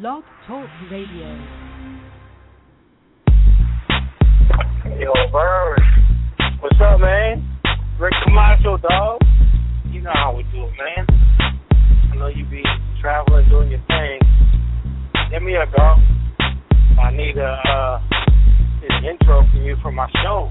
[0.00, 1.36] Blog Talk Radio.
[4.98, 5.80] Yo, Bird.
[6.60, 7.44] What's up, man?
[8.00, 9.20] Rick Camacho, dog.
[9.90, 11.06] You know how we do it, man.
[12.10, 12.62] I know you be
[13.02, 14.18] traveling, doing your thing.
[15.30, 15.98] Give me a dog.
[16.98, 18.00] I need a uh,
[18.88, 20.50] an intro from you for my show,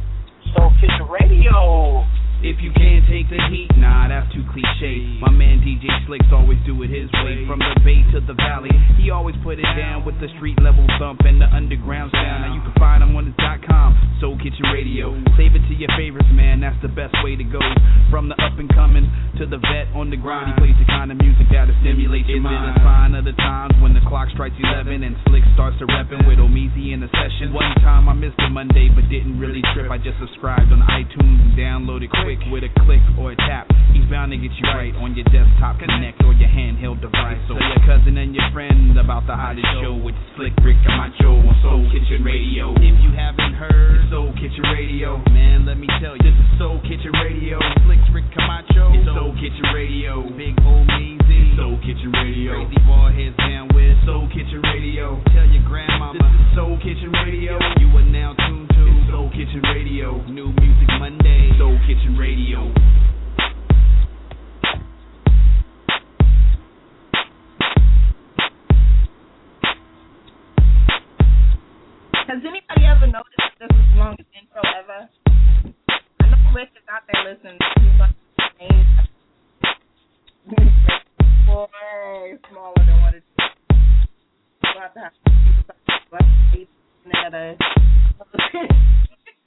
[0.56, 2.06] Soul Kitchen Radio.
[2.42, 5.22] If you can't take the heat, nah, that's too cliche.
[5.22, 7.46] My man DJ Slicks always do it his way.
[7.46, 10.82] From the bay to the valley, he always put it down with the street level
[10.98, 12.42] thump and the underground sound.
[12.42, 15.14] Now you can find him on his dot com, Soul Kitchen Radio.
[15.38, 17.62] Save it to your favorites, man, that's the best way to go.
[18.10, 19.06] From the up and coming
[19.38, 22.42] to the vet on the grind, he plays the kind of music that'll stimulate your
[22.42, 22.74] mind.
[22.74, 25.86] It's a sign of the times when the clock strikes 11 and Slick starts to
[25.86, 27.54] reppin' with Omizi in the session.
[27.54, 29.94] One time I missed a Monday, but didn't really trip.
[29.94, 33.68] I just subscribed on iTunes and downloaded quick with a click or a tap.
[33.92, 37.36] He's bound to get you right on your desktop connect or your handheld device.
[37.52, 41.44] So tell your cousin and your friend about the hottest show with Slick Rick Camacho
[41.44, 42.72] on Soul Kitchen Radio.
[42.80, 46.80] If you haven't heard Soul Kitchen Radio, man, let me tell you, this is Soul
[46.88, 47.60] Kitchen Radio.
[47.84, 50.24] Slick Rick Camacho, it's Soul Kitchen Radio.
[50.32, 52.64] Big old Meezy, Soul Kitchen Radio.
[52.64, 55.20] Crazy ball heads down with Soul Kitchen Radio.
[55.36, 57.60] Tell your grandmama, this is Soul Kitchen Radio.
[57.76, 60.16] You are now tuned to Soul Kitchen Radio.
[60.32, 62.21] New music Monday, Soul Kitchen Radio.
[62.22, 62.30] Has
[72.46, 75.10] anybody ever noticed that this is the longest intro ever?
[76.22, 77.58] I know Rich is out there listening.
[77.82, 78.14] He's like,
[81.58, 83.34] way smaller than what it is.
[84.62, 85.14] We'll have to have
[87.06, 87.58] another.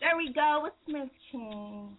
[0.00, 1.96] There we go with Msis King.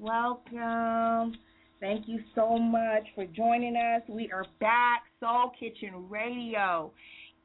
[0.00, 1.38] Welcome.
[1.80, 4.02] Thank you so much for joining us.
[4.08, 6.92] We are back, Soul Kitchen Radio.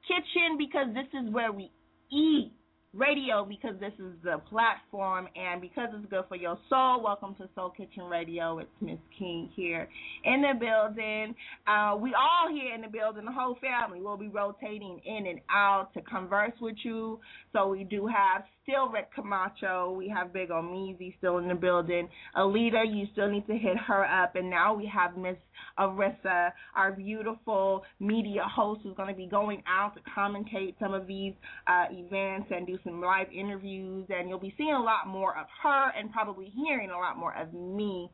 [0.08, 1.72] Kitchen because this is where we
[2.12, 2.52] eat.
[2.96, 7.04] Radio because this is the platform and because it's good for your soul.
[7.04, 8.60] Welcome to Soul Kitchen Radio.
[8.60, 9.90] It's Msis King here
[10.24, 11.36] in the building.
[11.68, 14.00] Uh, we all here in the building, the whole family.
[14.00, 17.20] will be rotating in and out to converse with you.
[17.52, 19.92] So we do have still Rick Camacho.
[19.92, 22.08] We have Big Omizi still in the building.
[22.38, 24.36] Alita, you still need to hit her up.
[24.36, 25.36] And now we have Miss
[25.78, 31.08] Arissa, our beautiful media host, who's going to be going out to commentate some of
[31.08, 31.34] these
[31.68, 34.06] uh, events and do some live interviews.
[34.10, 37.36] And you'll be seeing a lot more of her and probably hearing a lot more
[37.36, 38.10] of me.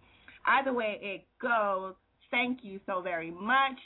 [0.48, 1.94] Either way it goes,
[2.32, 3.78] thank you so very much.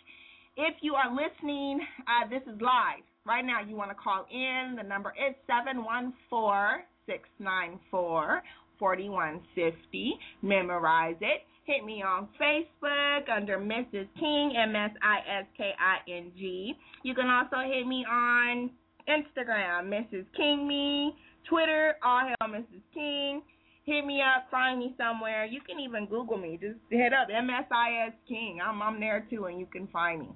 [0.56, 3.04] If you are listening, uh, this is live.
[3.26, 4.76] Right now, you want to call in.
[4.78, 8.42] The number is 714 694
[8.80, 10.14] 4150.
[10.42, 11.42] Memorize it.
[11.66, 16.76] Hit me on Facebook under Msis King, M S I S K I N G.
[17.04, 18.70] You can also hit me on
[19.10, 21.16] Instagram, Msis King Me,
[21.50, 23.42] Twitter, All Hail Msis King.
[23.86, 25.46] Hit me up, find me somewhere.
[25.46, 26.58] You can even Google me.
[26.60, 28.60] Just hit up MSIS King.
[28.66, 30.30] I'm I'm there too, and you can find me.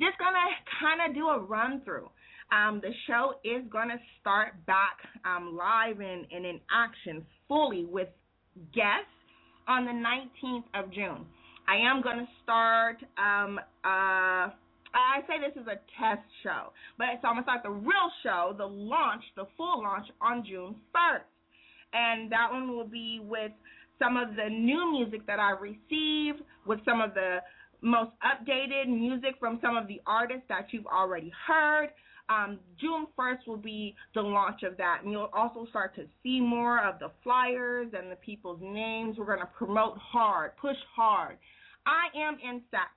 [0.00, 0.38] Just gonna
[0.80, 2.10] kind of do a run through.
[2.50, 8.08] Um, the show is gonna start back um, live and, and in action fully with
[8.74, 9.06] guests
[9.68, 11.26] on the 19th of June.
[11.68, 12.98] I am to start.
[13.18, 14.50] Um, uh,
[14.96, 18.66] I say this is a test show, but it's almost like the real show, the
[18.66, 21.28] launch, the full launch on June 1st,
[21.92, 23.52] and that one will be with
[23.98, 27.38] some of the new music that I received, with some of the
[27.82, 31.90] most updated music from some of the artists that you've already heard.
[32.28, 36.40] Um, June 1st will be the launch of that, and you'll also start to see
[36.40, 39.16] more of the flyers and the people's names.
[39.18, 41.36] We're going to promote hard, push hard.
[41.86, 42.90] I am in SAC.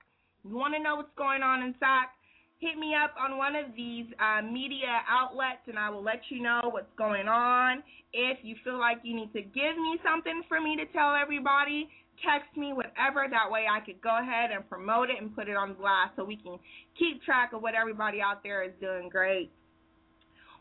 [0.44, 2.10] You want to know what's going on in SAC?
[2.58, 6.42] Hit me up on one of these uh, media outlets, and I will let you
[6.42, 7.82] know what's going on.
[8.12, 11.88] If you feel like you need to give me something for me to tell everybody,
[12.20, 13.26] text me, whatever.
[13.30, 16.24] That way I could go ahead and promote it and put it on blast so
[16.24, 16.58] we can
[16.98, 19.50] keep track of what everybody out there is doing great.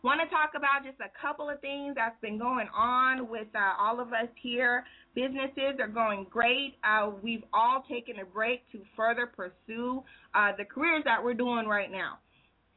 [0.02, 3.74] Want to talk about just a couple of things that's been going on with uh,
[3.78, 4.86] all of us here.
[5.14, 6.76] Businesses are going great.
[6.88, 10.02] Uh, we've all taken a break to further pursue
[10.34, 12.20] uh, the careers that we're doing right now.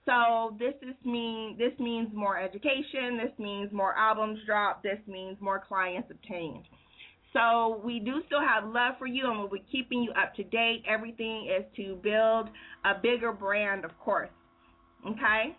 [0.05, 3.17] So this is mean this means more education.
[3.23, 4.83] This means more albums dropped.
[4.83, 6.65] This means more clients obtained.
[7.33, 10.43] So we do still have love for you, and we'll be keeping you up to
[10.43, 10.83] date.
[10.89, 12.49] Everything is to build
[12.85, 14.29] a bigger brand, of course.
[15.07, 15.57] Okay.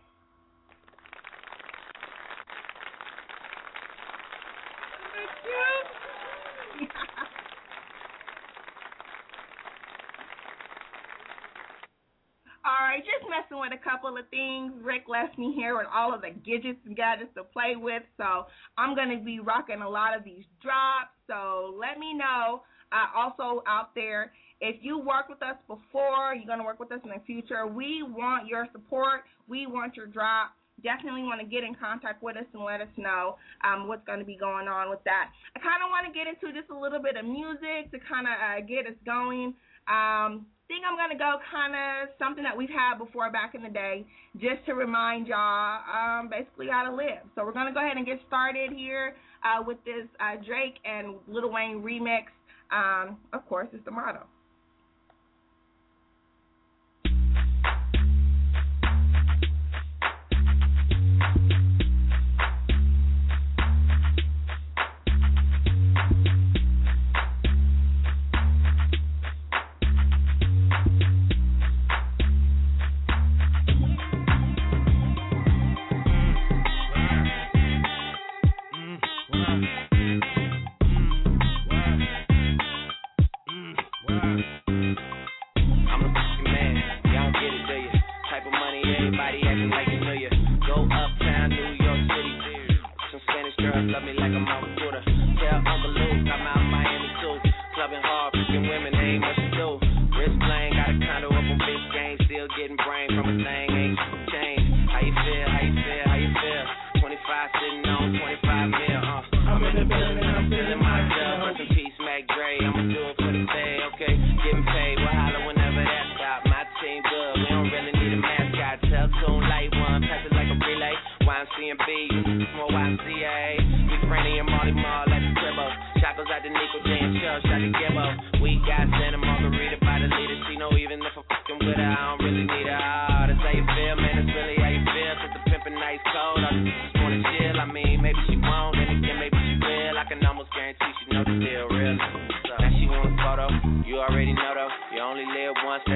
[13.43, 14.71] Messing with a couple of things.
[14.81, 18.45] Rick left me here with all of the gadgets and gadgets to play with, so
[18.77, 21.11] I'm to be rocking a lot of these drops.
[21.27, 22.61] So let me know.
[22.91, 24.31] Uh, also out there,
[24.61, 27.65] if you work with us before, you're to work with us in the future.
[27.65, 29.21] We want your support.
[29.47, 30.51] We want your drop.
[30.83, 34.19] Definitely want to get in contact with us and let us know um, what's going
[34.19, 35.29] to be going on with that.
[35.55, 38.27] I kind of want to get into just a little bit of music to kind
[38.27, 39.53] of uh, get us going.
[39.89, 43.69] Um, think I'm gonna go kind of something that we've had before back in the
[43.69, 44.05] day,
[44.37, 47.23] just to remind y'all um, basically how to live.
[47.35, 51.15] So we're gonna go ahead and get started here uh, with this uh, Drake and
[51.27, 52.25] Lil Wayne remix.
[52.71, 54.25] Um, of course, it's the motto.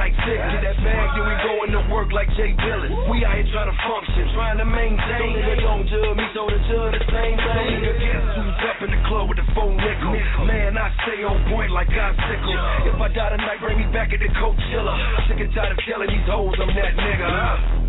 [0.01, 0.41] Like sick.
[0.41, 2.89] Get that bag, then we go into work like Jay Dillon.
[3.13, 5.37] We out here trying to function, trying to maintain.
[5.37, 7.69] Nigga don't judge me, so the judge the same thing.
[7.77, 10.17] Nigga guess who's up in the club with the phone nickel?
[10.49, 12.57] Man, I stay on point like I sickle.
[12.89, 14.93] If I die tonight, bring me back at the Coachella.
[15.29, 17.29] Sick and tired of telling these hoes I'm that nigga.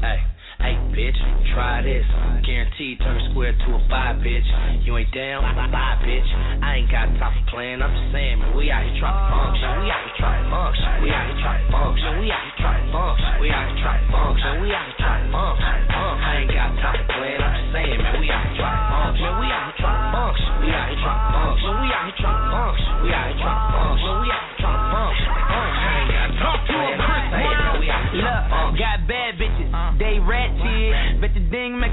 [0.05, 0.32] Hey.
[0.73, 1.21] Hey, bitch,
[1.53, 2.01] try this.
[2.49, 4.49] Guaranteed turn a square to a five, bitch.
[4.89, 6.25] You ain't down, bye, bitch.
[6.65, 7.85] I ain't got time for playing.
[7.85, 9.69] I'm just saying, man, we out here trying to function.
[9.69, 10.97] We out here trying to function.
[11.05, 12.13] We out here trying to function.
[12.25, 13.33] We out here trying to function.
[13.37, 14.53] We out here trying to function.
[14.65, 15.77] We out here trying to function.
[15.93, 17.41] I ain't got time for playing.
[17.45, 19.29] I'm just saying, man, we out here trying to function.
[19.29, 20.53] We out here trying to function.
[20.57, 21.73] We out here trying to function.
[21.77, 22.97] We out here trying to function.
[23.05, 24.13] We out here trying to function.
[24.25, 25.52] We out here trying to function.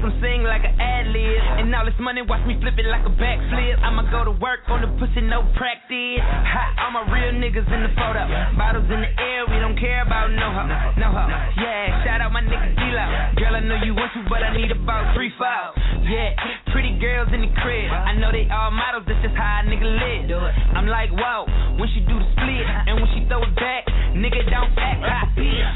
[0.00, 1.40] Make them sing like an ad lib.
[1.60, 3.76] And all this money, watch me flip it like a backflip.
[3.84, 6.20] I'ma go to work on the pussy, no practice.
[6.24, 8.24] Hot, all my real niggas in the photo.
[8.56, 11.28] Bottles in the air, we don't care about no hoe, no hoe.
[11.60, 13.04] Yeah, shout out my nigga D-Lo.
[13.36, 15.76] Girl, I know you want to, but I need about three five.
[16.00, 16.32] Yeah,
[16.72, 17.92] pretty girls in the crib.
[17.92, 20.32] I know they all models, that's just how a nigga live.
[20.72, 21.44] I'm like, whoa,
[21.76, 23.84] when she do the split, and when she throw it back,
[24.16, 25.28] nigga don't act hot.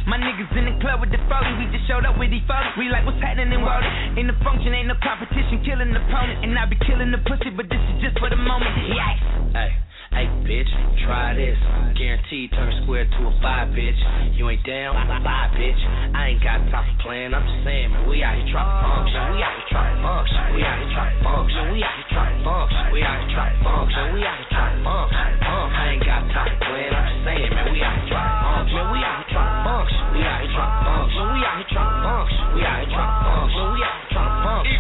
[0.09, 2.79] My niggas in the club with the 40, we just showed up with these 40.
[2.79, 3.89] We like, what's happening in water?
[4.25, 6.49] In the function, ain't no competition, killing the opponent.
[6.49, 8.73] And I be killing the pussy, but this is just for the moment.
[8.89, 9.53] Yikes.
[9.53, 9.69] Hey.
[10.15, 10.71] Hey, bitch,
[11.03, 11.59] try this.
[11.99, 13.99] Guaranteed turn square to a five, bitch.
[14.39, 15.83] You ain't down, bye, bitch.
[16.15, 17.35] I ain't got time for playing.
[17.35, 19.21] I'm just saying, man, we out here trying to function.
[19.35, 20.55] We out here trying to function.
[20.55, 21.63] We out here trying to function.
[21.75, 22.95] We out here trying to function.
[22.95, 24.05] We out here trying to function.
[24.15, 25.35] We out here trying to function.
[25.45, 26.95] I ain't got time for playing.
[26.95, 28.87] I'm just saying, man, we out here trying to function.
[28.95, 30.15] We out here trying to function.
[30.15, 31.27] We out here trying to function.
[31.27, 32.47] We out here trying to function.
[32.55, 33.67] We out here trying to function.
[33.67, 34.79] We out here trying to function.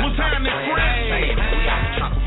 [0.00, 0.99] Lieutenant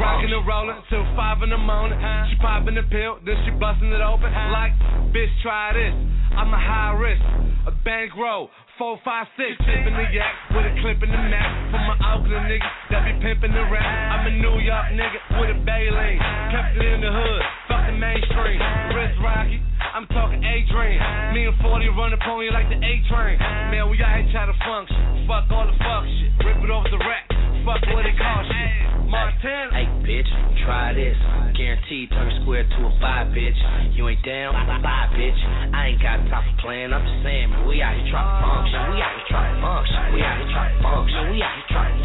[0.04, 1.96] Rockin' and rollin' till five in the morning.
[2.28, 4.28] She poppin' the pill, then she bustin' it open.
[4.52, 4.76] Like,
[5.16, 5.96] bitch, try this.
[6.36, 7.24] I'm a high risk,
[7.68, 8.50] a bankroll.
[8.74, 11.46] Four, five, six, pimpin' the yak with a clip in the map.
[11.70, 13.86] For my Oakland niggas that be pimpin' the rap.
[13.86, 16.18] I'm a New York nigga with a Bailey.
[16.50, 18.58] Kept it in the hood, fuck the mainstream.
[18.98, 19.62] Wrist rocky,
[19.94, 20.98] I'm talking A-Dream.
[21.38, 23.38] Me and 40 run up on you like the A-Train.
[23.70, 25.30] Man, we out here try to function.
[25.30, 26.34] Fuck all the fuck shit.
[26.42, 27.30] Rip it over the rack.
[27.70, 28.94] Fuck what it cost shit.
[29.06, 29.70] Montana.
[29.78, 30.26] Hey, bitch,
[30.66, 31.14] try this.
[31.54, 33.54] Guaranteed turn square to a five, bitch.
[33.94, 35.38] You ain't down, bye, bitch.
[35.70, 36.90] I ain't got time for playing.
[36.90, 38.63] I'm just saying, we out here trying to.
[38.64, 40.14] We out here trying to function.
[40.14, 40.88] We out here trying to.
[41.32, 42.00] We out here trying.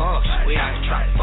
[0.46, 1.14] We out here trying.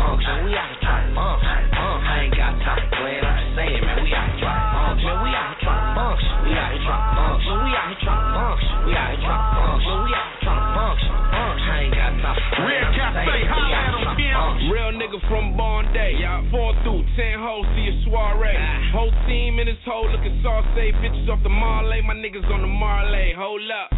[0.46, 1.68] We out here trying to function.
[1.76, 3.20] I ain't got time for playing.
[3.20, 5.24] I'm just saying, man, we out here trying to function.
[5.24, 6.36] We out here trying to function.
[6.46, 7.56] We out here trying to function.
[7.60, 8.76] We out here trying to function.
[8.86, 9.96] We out here trying to function.
[10.06, 11.12] We out here trying to function.
[11.36, 12.70] I ain't got time for playing.
[12.70, 14.72] Real Cafe, holla at 'em, Kim.
[14.72, 16.14] Real nigga from Born Day.
[16.52, 18.56] Four through ten hoes, see a soiree.
[18.56, 18.92] Ah.
[18.94, 20.94] Whole team in this hole looking saucy.
[21.02, 23.34] Bitches off the Marley, my niggas on the Marley.
[23.34, 23.92] Hold up.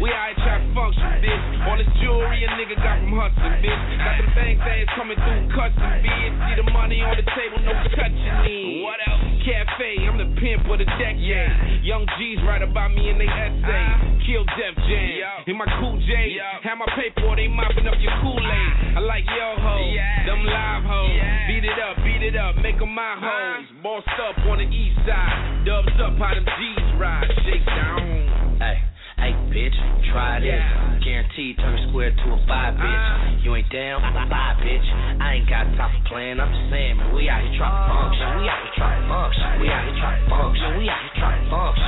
[0.00, 1.68] We out here trying to function, bitch.
[1.68, 3.98] All this jewelry a nigga got from Hudson, bitch.
[3.98, 6.32] Got them bang things coming through custom, bitch.
[6.48, 8.82] See the money on the table, no touching it.
[8.82, 9.20] What else?
[9.44, 11.84] Cafe, I'm the pimp of the decade.
[11.84, 13.60] Young G's write about me in they essay.
[13.60, 14.24] Uh-huh.
[14.24, 15.44] Kill Def Jam.
[15.46, 16.40] In my cool J.
[16.64, 18.40] Have my paper, they mopping up your Kool-Aid.
[18.40, 18.98] Uh-huh.
[18.98, 19.76] I like yo ho,
[20.26, 21.12] them live hoes.
[21.48, 23.60] Beat it up, beat it up, make 'em my uh-huh.
[23.60, 23.66] hoes.
[23.84, 25.64] Bossed up on the east side.
[25.68, 27.28] Dubs up how them G's ride.
[27.44, 28.56] Shake down.
[28.58, 28.80] Hey.
[29.20, 29.76] Hey, bitch,
[30.12, 30.64] try this.
[31.04, 32.88] Guaranteed turn a square to a five, bitch.
[32.88, 33.44] Uh.
[33.44, 34.00] You ain't down?
[34.00, 34.84] Bye, bitch.
[35.20, 36.40] I ain't got time for playing.
[36.40, 38.26] I'm just saying, man, we out here trying to function.
[38.40, 39.48] We out here trying to function.
[39.60, 40.68] We out here trying to function.
[40.80, 41.79] We out here trying to function.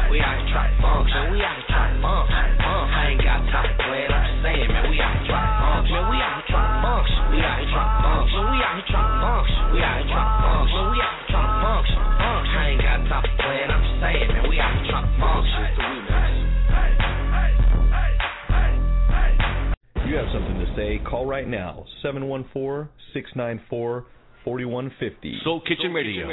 [22.12, 24.04] 714 694
[24.44, 25.40] 4150.
[25.44, 26.28] Soul Kitchen Radio.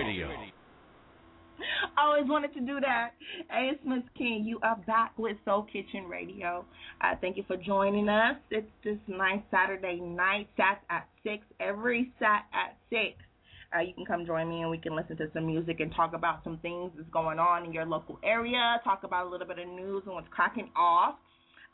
[1.97, 3.11] I always wanted to do that.
[3.49, 4.43] Hey, it's Msis King.
[4.45, 6.65] You are back with Soul Kitchen Radio.
[7.01, 8.35] Uh, thank you for joining us.
[8.51, 13.15] It's this nice Saturday night, Sat at 6, every Sat at 6.
[13.75, 16.13] Uh, you can come join me and we can listen to some music and talk
[16.13, 19.59] about some things that's going on in your local area, talk about a little bit
[19.59, 21.15] of news and what's cracking off.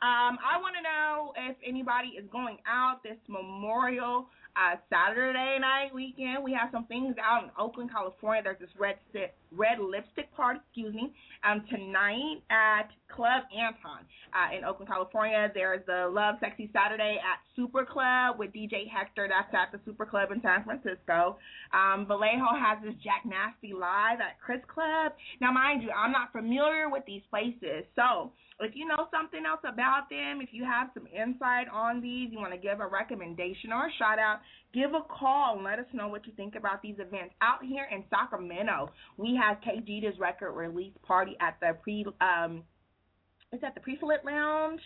[0.06, 5.90] Um, I want to know if anybody is going out this Memorial uh, Saturday night
[5.96, 6.44] weekend.
[6.44, 8.44] We have some things out in Oakland, California.
[8.44, 9.02] There's this red
[9.50, 11.10] red lipstick party, excuse me,
[11.42, 15.50] um, tonight at Club Anton uh, in Oakland, California.
[15.56, 19.26] There's the Love Sexy Saturday at Super Club with DJ Hector.
[19.26, 21.42] That's at the Super Club in San Francisco.
[21.74, 25.18] Um, Vallejo has this Jack Nasty live at Chris Club.
[25.42, 29.60] Now, mind you, I'm not familiar with these places, so if you know something else
[29.68, 33.74] about them, if you have some insight on these, you want to give a recommendation
[33.74, 34.40] or a shout out,
[34.74, 37.36] give a call and let us know what you think about these events.
[37.42, 42.64] Out here in Sacramento, we have KG's record release party at the pre um
[43.52, 44.82] is that the Pre-Flit Lounge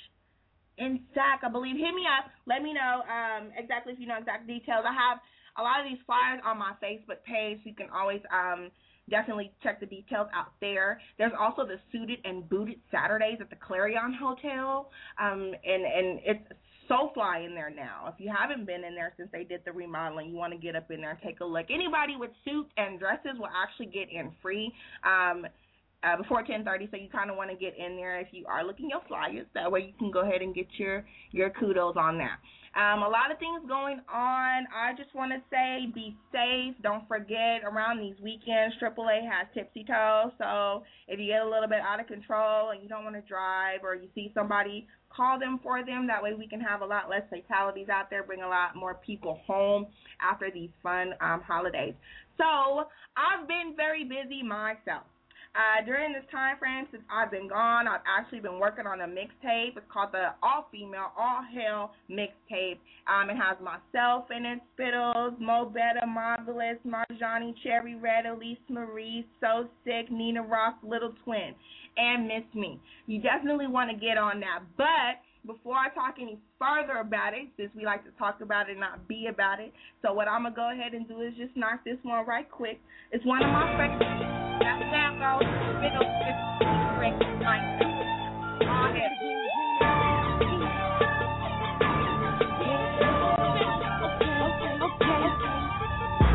[0.77, 1.75] in Sac, I believe.
[1.77, 2.29] Hit me up.
[2.45, 4.83] Let me know um exactly if you know exact details.
[4.83, 5.19] I have
[5.57, 8.71] a lot of these flyers on my Facebook page, you can always um
[9.09, 10.99] definitely check the details out there.
[11.17, 14.89] There's also the suited and booted Saturdays at the Clarion Hotel,
[15.19, 16.43] um, and and it's
[16.87, 18.11] so fly in there now.
[18.13, 20.75] If you haven't been in there since they did the remodeling, you want to get
[20.75, 21.67] up in there and take a look.
[21.69, 24.73] Anybody with suits and dresses will actually get in free.
[25.03, 25.45] Um,
[26.01, 28.63] uh, before 10:30, so you kind of want to get in there if you are
[28.63, 29.45] looking your flyers.
[29.53, 32.39] That way you can go ahead and get your your kudos on that.
[32.75, 34.67] Um, a lot of things going on.
[34.69, 36.75] I just want to say be safe.
[36.83, 40.31] Don't forget around these weekends, AAA has Tipsy Tow.
[40.37, 43.25] So if you get a little bit out of control and you don't want to
[43.27, 46.07] drive or you see somebody, call them for them.
[46.07, 48.95] That way we can have a lot less fatalities out there, bring a lot more
[49.05, 49.87] people home
[50.21, 51.93] after these fun um, holidays.
[52.37, 52.85] So
[53.17, 55.03] I've been very busy myself.
[55.55, 59.07] Uh, during this time frame since I've been gone, I've actually been working on a
[59.07, 59.75] mixtape.
[59.75, 62.77] It's called the All Female All Hail Mixtape.
[63.09, 69.25] Um, it has myself in it, Spittles, Mo Better, Marvelous, Marjani, Cherry Red, Elise Marie,
[69.41, 71.55] So Sick, Nina Ross, Little Twin,
[71.97, 72.79] and Miss Me.
[73.07, 74.59] You definitely want to get on that.
[74.77, 75.17] But
[75.51, 79.07] before I talk any further about it, since we like to talk about it, not
[79.07, 79.73] be about it.
[80.03, 82.79] So what I'm gonna go ahead and do is just knock this one right quick.
[83.11, 83.65] It's one of my
[83.99, 84.48] favorites.
[84.59, 85.39] That's Sambo,
[85.81, 86.07] middle
[86.99, 87.23] correct
[88.67, 89.13] All head.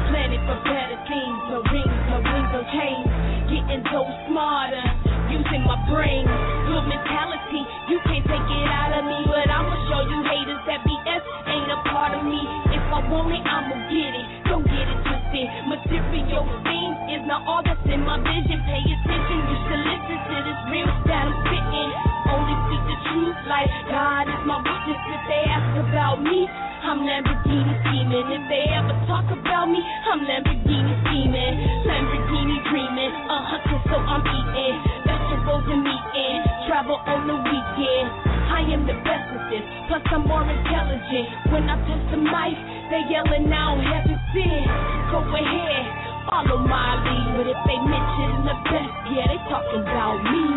[0.08, 3.08] Planet for better things, no rings, no rings, no chains.
[3.52, 4.84] Getting so smarter,
[5.30, 6.24] using my brain.
[6.68, 10.80] Good mentality, you can't take it out of me, but I'ma show you haters that
[10.86, 12.40] BS ain't a part of me.
[12.72, 14.26] If I want it, I'ma get it.
[14.48, 15.48] Don't get it twisted.
[15.66, 18.62] Material things is not all that's in my vision.
[18.62, 21.90] Pay attention, you should listen to this real that I'm spitting.
[22.30, 25.00] Only speak the truth like God is my witness.
[25.10, 26.46] If they ask about me,
[26.84, 28.28] I'm Lamborghini scheming.
[28.30, 31.54] If they ever talk about me, I'm Lamborghini scheming.
[31.88, 36.38] Lamborghini dreaming, uh-huh, a hunter, so I'm eating vegetables and meat in.
[36.68, 38.33] Travel on the weekend.
[38.64, 39.60] I am the best at this,
[39.92, 41.52] plus I'm more intelligent.
[41.52, 42.56] When I touch the mic,
[42.88, 44.64] they yelling out heaven sent.
[45.12, 45.84] Go ahead,
[46.32, 47.44] follow my lead.
[47.44, 50.48] But if they mention the best, yeah, they talking about me.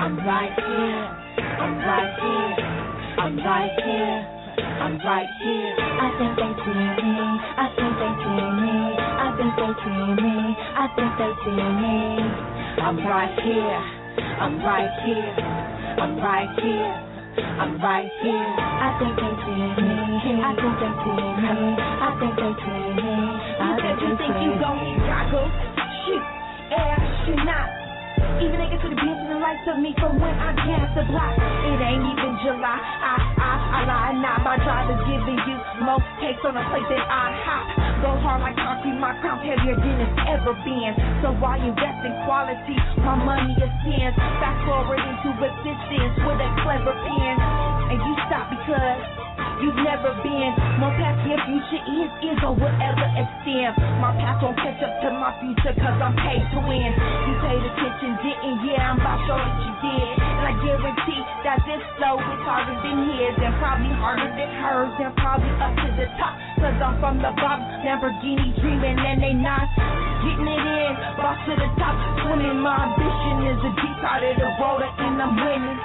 [0.00, 1.04] I'm right here,
[1.36, 2.64] I'm right here,
[3.20, 4.16] I'm right here,
[4.56, 5.76] I'm right here.
[5.76, 7.12] I think they see me,
[7.60, 10.32] I think they see me, I think they see me,
[10.80, 12.00] I think they see me.
[12.80, 13.80] I'm right here,
[14.40, 16.92] I'm right here, I'm right here,
[17.56, 18.48] I'm right here.
[18.60, 21.28] I think they see me, I think they see me,
[21.80, 23.12] I think they see me,
[23.56, 25.48] I You think you they think you gon' goggle?
[26.04, 26.24] Shoot,
[26.76, 27.68] ass should not.
[28.44, 31.04] Even niggas to the beats and the lights of me from when I cast the
[31.08, 31.32] block.
[31.32, 32.76] It ain't even July.
[32.76, 34.44] I, I, I lie not.
[34.44, 37.85] My drive is giving you more takes on a plate that I hop.
[38.02, 40.92] Go hard like concrete, my crown's heavier than it's ever been.
[41.22, 42.76] So why invest in quality?
[43.00, 44.14] My money is sins.
[44.40, 47.36] Fast forward into existence with a clever pen.
[47.92, 49.25] And you stop because
[49.60, 50.52] you've never been.
[50.80, 53.74] my past your future is, is or whatever ever extend.
[54.00, 56.90] My past won't catch up to my future cause I'm paid to win.
[56.92, 58.56] You paid attention, didn't?
[58.64, 60.14] Yeah, I'm about sure that you did.
[60.16, 64.94] And I guarantee that this flow is harder than his and probably harder than hers
[65.00, 66.34] and probably up to the top.
[66.60, 69.68] Cause I'm from the bottom, Lamborghini dreaming and they not
[70.24, 70.92] getting it in.
[71.20, 71.94] Boss to the top,
[72.24, 72.60] swimming.
[72.64, 75.80] My ambition is a deep side of the roller and I'm winning.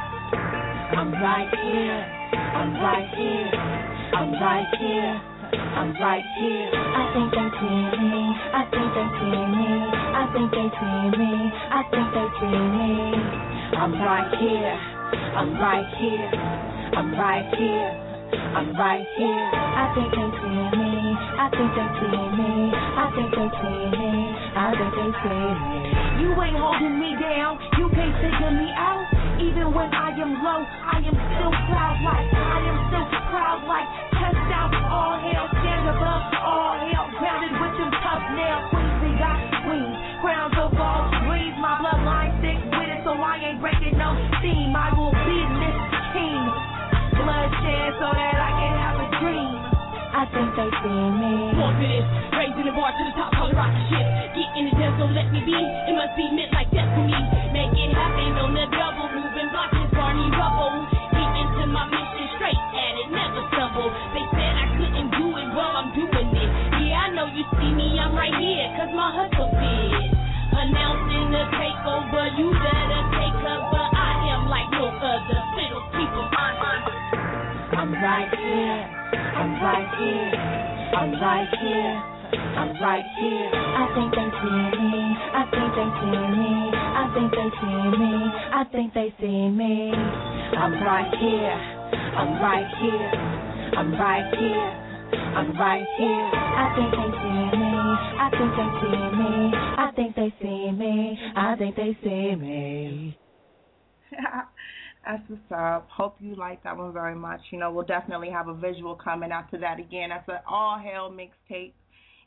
[0.92, 2.21] I'm right here.
[2.34, 3.52] I'm right here.
[4.16, 5.14] I'm right here.
[5.52, 6.72] I'm right here.
[6.72, 8.24] I think they see me.
[8.56, 9.68] I think they see me.
[10.16, 11.32] I think they see me.
[11.52, 12.92] I think they see me.
[13.76, 14.76] I'm right here.
[15.36, 16.32] I'm right here.
[16.96, 17.92] I'm right here.
[18.56, 19.48] I'm right here.
[19.52, 20.92] I think they see me.
[21.36, 22.52] I think they see me.
[22.72, 24.12] I think they see me.
[24.56, 25.76] I think they see me.
[26.24, 27.60] You ain't holding me down.
[27.78, 29.21] You can't figure me out.
[29.42, 33.90] Even when I am low, I am still proud like I am still proud like
[34.22, 38.70] test out all hell, stand above all hell, grounded with them tough nails.
[38.70, 41.58] Queens, we got queens, crowns of all breeze.
[41.58, 44.78] My bloodline thick with it, so I ain't breaking no steam.
[44.78, 45.80] I will be this
[46.14, 46.44] king,
[47.18, 48.91] bloodshed, so that I can have.
[50.22, 51.34] I think they see me.
[51.58, 52.06] More to this,
[52.38, 54.06] raising the bar to the top, call it rocket ship.
[54.38, 55.50] Get in the dance, don't let me be.
[55.50, 57.18] It must be meant like that to me.
[57.50, 60.86] Make it happen on the double, moving blocks Barney Rubble.
[61.10, 63.90] Get into my mission straight at it, never stumble.
[64.14, 66.50] They said I couldn't do it, well I'm doing it.
[66.86, 70.06] Yeah, I know you see me, I'm right here, cause my hustle fit.
[70.54, 73.86] Announcing the takeover, you better take cover.
[73.90, 75.42] I am like no other.
[75.58, 76.30] Fiddle people,
[77.74, 79.01] I'm right here.
[79.20, 80.34] I'm right here.
[80.96, 82.04] I'm right here.
[82.58, 83.52] I'm right here.
[83.54, 85.18] I think they see me.
[85.34, 86.72] I think they see me.
[86.74, 88.14] I think they see me.
[88.54, 89.92] I think they see me.
[90.58, 91.58] I'm right here.
[92.18, 93.12] I'm right here.
[93.78, 94.72] I'm right here.
[95.36, 96.32] I'm right here.
[96.34, 97.74] I think they see me.
[98.20, 99.54] I think they see me.
[99.56, 101.20] I think they see me.
[101.36, 103.20] I think they see me.
[105.06, 105.88] That's what's up.
[105.90, 107.42] Hope you like that one very much.
[107.52, 110.10] You know, we'll definitely have a visual coming to that again.
[110.10, 111.74] That's an all hail mixtape.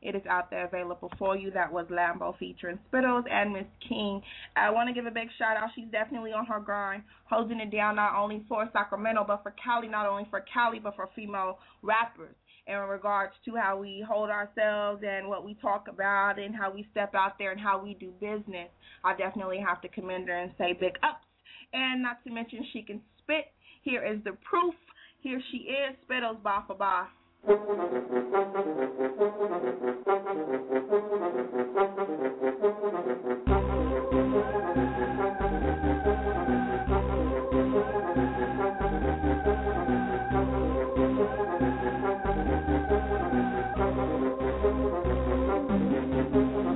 [0.02, 1.50] It is out there available for you.
[1.50, 4.20] That was Lambo featuring Spittles and Msis King.
[4.54, 5.70] I want to give a big shout out.
[5.74, 9.88] She's definitely on her grind, holding it down not only for Sacramento, but for Cali,
[9.88, 12.34] not only for Cali, but for female rappers
[12.66, 16.86] in regards to how we hold ourselves and what we talk about and how we
[16.90, 18.68] step out there and how we do business.
[19.04, 21.24] I definitely have to commend her and say big ups.
[21.72, 23.46] And not to mention she can spit.
[23.82, 24.74] Here is the proof.
[25.20, 27.08] Here she is, Spittles Ba for Ba.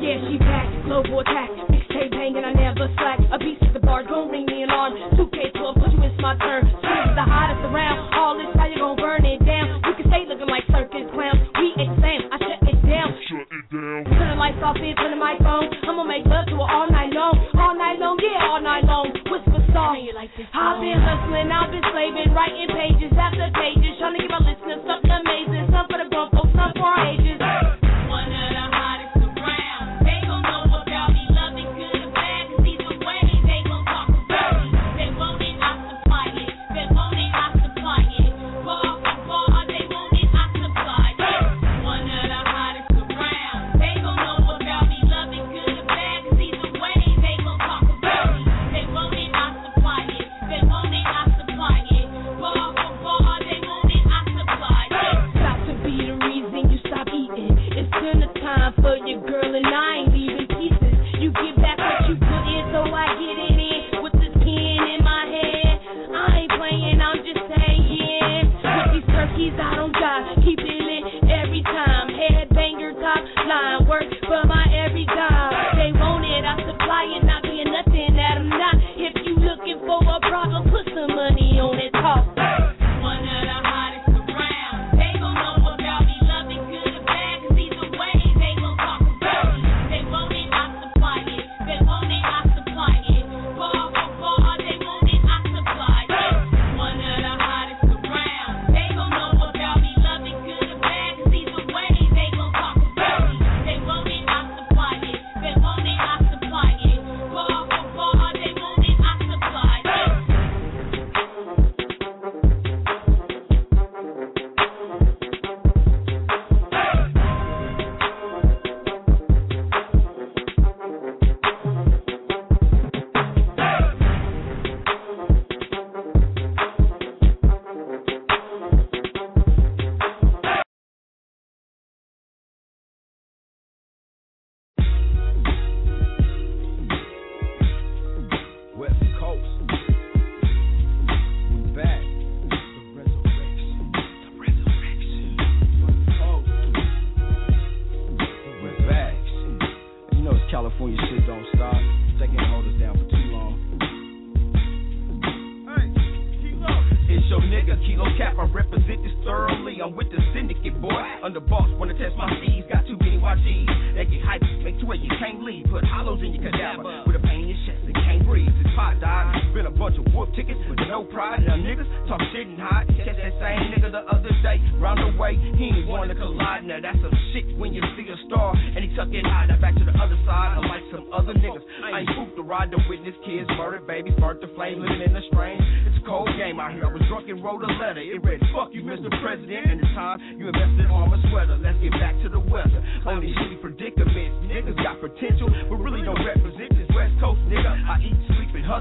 [0.01, 3.21] Yeah, she back, global attack, mixtape hanging, I never slack.
[3.33, 4.48] A piece of the bar, gon' ring
[6.19, 6.67] it's my turn.
[6.67, 9.79] Swing the hottest around, all this how you gon' burn it down.
[9.87, 11.39] You can stay looking like circus clowns.
[11.55, 13.09] We exam, I shut it down.
[13.31, 14.03] Shut it down.
[14.11, 15.71] Turn the lights off, in, turn the mic on.
[15.87, 17.39] I'ma make love to her all night long.
[17.55, 19.15] All night long, yeah, all night long.
[19.31, 19.95] Whisper song.
[19.95, 24.83] I've been hustling, I've been slaving, writing pages after pages, trying to give my listeners
[24.91, 25.71] something amazing.
[25.71, 27.39] Some for the bump, oh, some for our ages.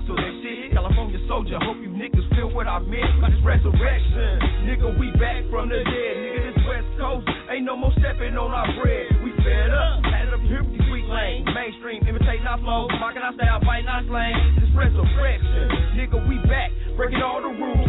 [0.08, 0.72] Hustle that shit.
[0.72, 4.39] California soldier, hope you niggas feel what I meant this resurrection.
[4.63, 6.13] Nigga, we back from the dead.
[6.24, 9.20] Nigga, this West Coast ain't no more stepping on our bread.
[9.24, 11.48] We fed up, had up here with sweet lanes.
[11.52, 14.36] Mainstream, imitating our flow, mocking our style, fighting our slang.
[14.63, 16.00] This resurrection.
[16.00, 17.88] Nigga, we back, breaking all the rules.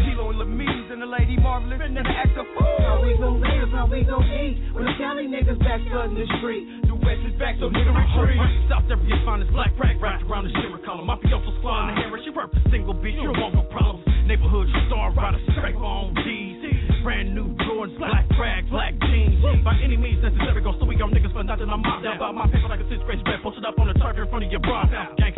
[1.18, 2.78] Lady marvelous, and never act a fool.
[2.78, 6.26] How we gon' live, how we gon' eat when the Cali niggas back flooding the
[6.38, 6.86] street.
[6.86, 8.38] The West is back, so nigga retreat.
[8.38, 8.70] Uh-huh.
[8.70, 11.12] South Every finest black rag wrapped around the shimmer column.
[11.12, 13.20] Mafioso squad in the hammer, she worked a single bitch.
[13.20, 14.00] You don't want no problems.
[14.24, 16.56] Neighborhood star rider, scrape on D's.
[17.04, 19.38] Brand new Jordans, black rag, black jeans.
[19.62, 21.68] By any means necessary, go so we on niggas for nothing.
[21.68, 23.40] I'm mobbed out by my paper like a sixth grade spread.
[23.44, 24.88] Posted up on the target in front of your bra.
[25.20, 25.37] Gangsters,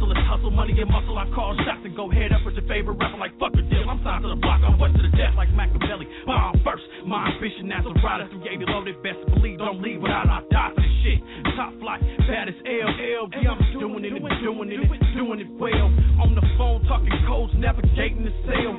[0.00, 1.18] hustle hustle, money and muscle.
[1.18, 3.84] I call shots and go head up with your favorite rapper like fuck a deal.
[3.88, 6.08] I'm signed to the block, I'm west to the death like Machiavelli.
[6.26, 8.96] Bomb first, my ambition as a rider through Yavy loaded.
[9.02, 11.20] Best believe, don't leave without I die for this shit.
[11.56, 15.88] Top flight, baddest LL, yeah, I'm doing it, and doing it, and doing it well.
[16.24, 18.76] On the phone, talking codes, navigating the sale.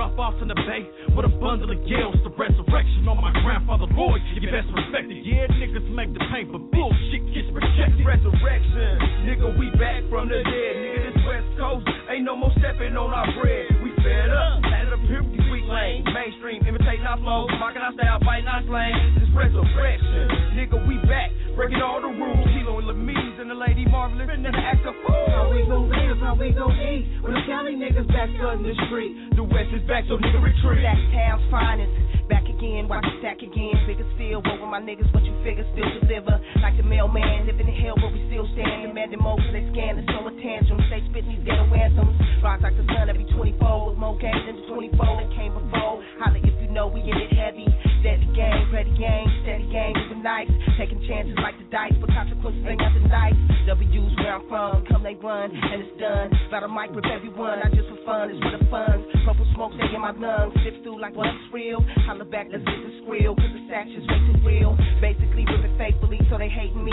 [0.00, 2.16] Drop in the bay with a bundle of yells.
[2.24, 4.24] The resurrection on my grandfather Lloyd.
[4.32, 5.20] You best respect it.
[5.20, 8.00] Yeah, niggas make the paint, but bullshit gets rejected.
[8.00, 8.96] Resurrection,
[9.28, 10.72] nigga, we back from the dead.
[10.80, 13.68] Nigga, this West Coast ain't no more stepping on our bread.
[13.84, 15.04] We fed up, had it up
[15.70, 16.06] here with these weak lanes.
[16.10, 18.94] Mainstream, imitating our flow, mocking our style, fighting our slang.
[19.18, 22.46] This resurrection, nigga, we back, breaking all the rules.
[22.50, 25.26] Kilo and Lamise and the lady marvelous, and never act a fool.
[25.30, 28.74] How we gon' live, how we gon' eat when the Cali niggas back flooding the
[28.86, 29.36] street.
[29.36, 30.82] The West is back, so nigga retreat.
[30.82, 31.92] That town's finest.
[32.30, 33.74] Back again, watch it stack again.
[33.90, 36.38] Bigger still, roll with my niggas, what you figure still deliver.
[36.62, 38.86] Like the mailman, living in hell, but we still stand.
[38.86, 40.78] Demanding more, so they scan and show a tantrum.
[40.86, 42.14] Stay spitting these ghetto anthems.
[42.38, 43.90] Rise like the sun every 24.
[43.90, 47.32] With more games than the 24 that came Holla if you know we get it
[47.36, 47.68] heavy.
[48.00, 50.48] Steady game, ready game, steady game, moving nice.
[50.78, 53.36] Taking chances like the dice, but consequences ain't nothing nice.
[53.66, 56.32] W's where I'm from, come they run, and it's done.
[56.50, 59.04] Got a mic with everyone, not just for fun, it's for the funds.
[59.24, 60.56] Purple smoke, they in my lungs.
[60.64, 61.84] Sift through like what's real.
[62.08, 64.72] Holla back, let's get the scrill, cause this is way too real.
[65.00, 66.92] Basically, living faithfully, so they hating me.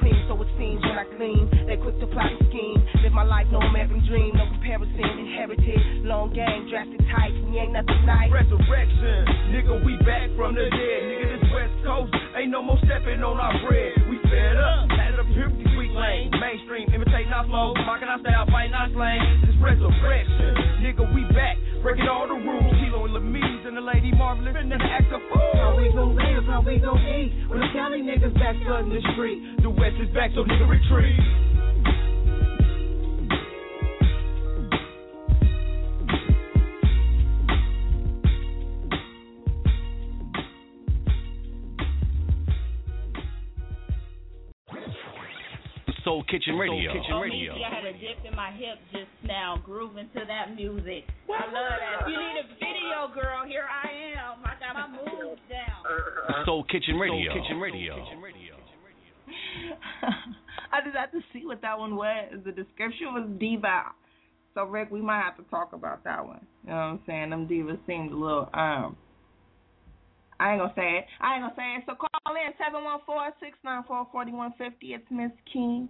[0.00, 1.44] Supreme, so it seems when I clean.
[1.68, 2.80] They quick to plot and scheme.
[3.04, 4.96] Live my life, no American dream, no comparison.
[4.96, 8.32] Inherited, long game, drastic type, we ain't nothing nice.
[8.32, 11.00] Resurrection, nigga, we back from the dead.
[11.04, 13.92] Nigga, this West Coast ain't no more stepping on our bread.
[14.08, 16.32] We fed up, had up here with weak lanes.
[16.32, 19.20] Mainstream, imitating our flow, mocking our style, fighting our slang.
[19.44, 22.72] This resurrection, nigga, we back, breaking all the rules.
[22.80, 25.54] Kilo and Lamise and the lady marvelous, and never act a fool.
[25.54, 28.98] How we gon' live, how we gon' eat when the Cali niggas back flooding the
[29.14, 29.62] street.
[29.62, 31.14] The West is back, so nigga retreat.
[46.04, 46.92] Soul Kitchen Radio.
[46.92, 47.54] Soul Kitchen Radio.
[47.54, 51.04] I had a dip in my hip just now, grooving to that music.
[51.28, 52.02] I love that.
[52.02, 54.38] If you need a video, girl, here I am.
[54.44, 55.84] I got my moves down.
[56.46, 57.32] Soul Kitchen Radio.
[57.32, 57.96] Soul Kitchen Radio.
[60.72, 62.32] I just had to see what that one was.
[62.44, 63.92] The description was diva.
[64.54, 66.44] So Rick, we might have to talk about that one.
[66.64, 67.30] You know what I'm saying?
[67.30, 68.96] Them divas seemed a little um
[70.40, 71.04] I ain't gonna say it.
[71.20, 71.84] I ain't gonna say it.
[71.86, 74.94] So call in seven one four six nine four forty one fifty.
[74.94, 75.88] It's Msis King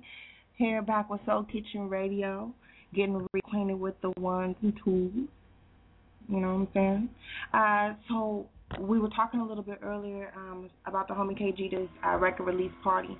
[0.57, 2.53] here back with Soul Kitchen Radio,
[2.93, 5.13] getting reacquainted with the ones and twos.
[6.29, 7.09] You know what I'm saying?
[7.55, 8.47] Uh, so
[8.81, 12.73] we were talking a little bit earlier um, about the homie KG uh, record release
[12.83, 13.17] party.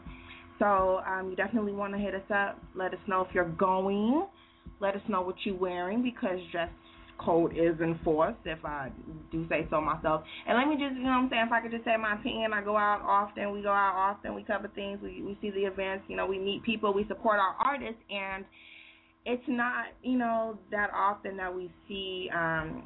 [0.59, 2.59] So um, you definitely want to hit us up.
[2.75, 4.27] Let us know if you're going.
[4.81, 6.69] Let us know what you're wearing because dress
[7.25, 8.91] code is enforced, if I
[9.31, 10.23] do say so myself.
[10.47, 12.15] And let me just, you know what I'm saying, if I could just say my
[12.15, 15.51] opinion, I go out often, we go out often, we cover things, we, we see
[15.51, 18.45] the events, you know, we meet people, we support our artists, and
[19.27, 22.85] it's not, you know, that often that we see, um,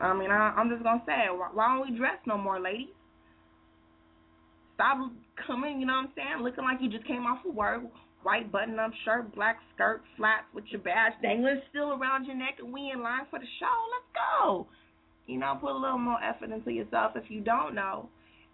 [0.00, 2.60] I mean, I, I'm just going to say, why, why don't we dress no more,
[2.60, 2.88] ladies?
[4.74, 5.10] Stop
[5.46, 7.82] coming, you know what I'm saying, looking like you just came off of work,
[8.22, 12.56] white button up shirt, black skirt, flats with your badge dangling still around your neck,
[12.58, 13.76] and we in line for the show.
[13.92, 14.66] Let's go.
[15.26, 17.12] You know, put a little more effort into yourself.
[17.14, 18.08] If you don't know,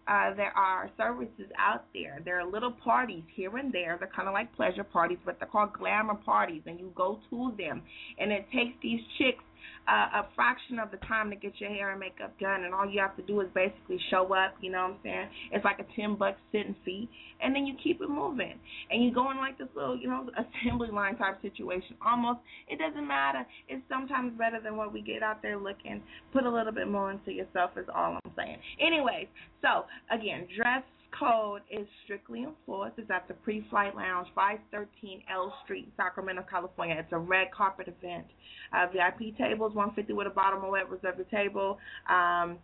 [0.07, 2.21] uh, there are services out there.
[2.25, 3.97] There are little parties here and there.
[3.99, 7.53] They're kind of like pleasure parties, but they're called glamour parties, and you go to
[7.59, 7.83] them.
[8.19, 9.45] And it takes these chicks
[9.89, 12.89] uh, a fraction of the time to get your hair and makeup done, and all
[12.89, 14.55] you have to do is basically show up.
[14.61, 15.29] You know what I'm saying?
[15.53, 17.09] It's like a ten buck sitting fee,
[17.41, 18.55] and then you keep it moving,
[18.91, 20.29] and you go in like this little, you know,
[20.67, 21.97] assembly line type situation.
[22.05, 23.47] Almost, it doesn't matter.
[23.69, 26.03] It's sometimes better than what we get out there looking.
[26.33, 28.59] Put a little bit more into yourself is all I'm saying.
[28.81, 29.27] Anyways,
[29.63, 30.83] so again, dress
[31.19, 32.99] code is strictly enforced.
[32.99, 36.97] It's at the Pre-Flight Lounge, 513 L Street, Sacramento, California.
[36.99, 38.27] It's a red carpet event.
[38.73, 40.89] Uh, VIP tables, 150 with a bottom of wet.
[40.91, 41.79] Reserve table.
[42.09, 42.59] Um,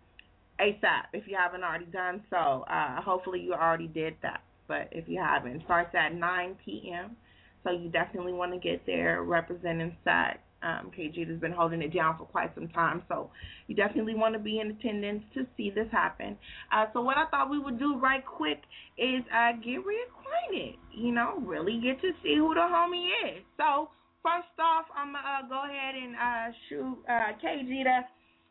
[0.61, 2.64] ASAP if you haven't already done so.
[2.68, 7.16] Uh, hopefully you already did that, but if you haven't, it starts at 9 p.m.
[7.64, 10.40] So you definitely want to get there representing SAC.
[10.64, 13.31] Um, KG has been holding it down for quite some time, so
[13.66, 16.38] you definitely want to be in attendance to see this happen.
[16.72, 18.62] Uh, so what I thought we would do right quick
[18.96, 20.77] is uh, get reacquainted.
[20.92, 23.42] You know, really get to see who the homie is.
[23.59, 23.90] So
[24.22, 27.85] first off, I'm gonna uh, go ahead and uh, shoot uh, KG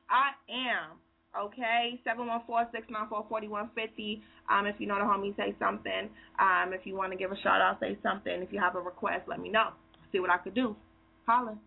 [0.09, 0.99] I am.
[1.35, 4.21] Okay, seven one four six nine four forty one fifty.
[4.51, 6.09] Um, if you know the homie, say something.
[6.37, 8.43] Um, if you want to give a shout out, say something.
[8.43, 9.69] If you have a request, let me know.
[10.11, 10.75] See what I could do.
[11.25, 11.57] Holla.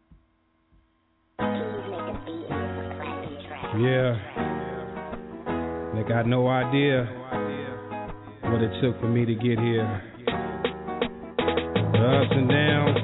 [3.76, 4.16] Yeah.
[5.94, 7.04] They got no idea
[8.44, 10.02] what it took for me to get here.
[11.92, 12.96] The ups and downs.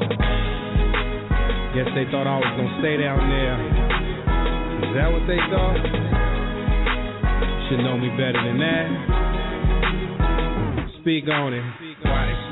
[1.77, 3.61] Guess they thought I was gonna stay down there.
[4.89, 5.77] Is that what they thought?
[7.69, 8.89] Should know me better than that.
[11.03, 11.92] Speak on it.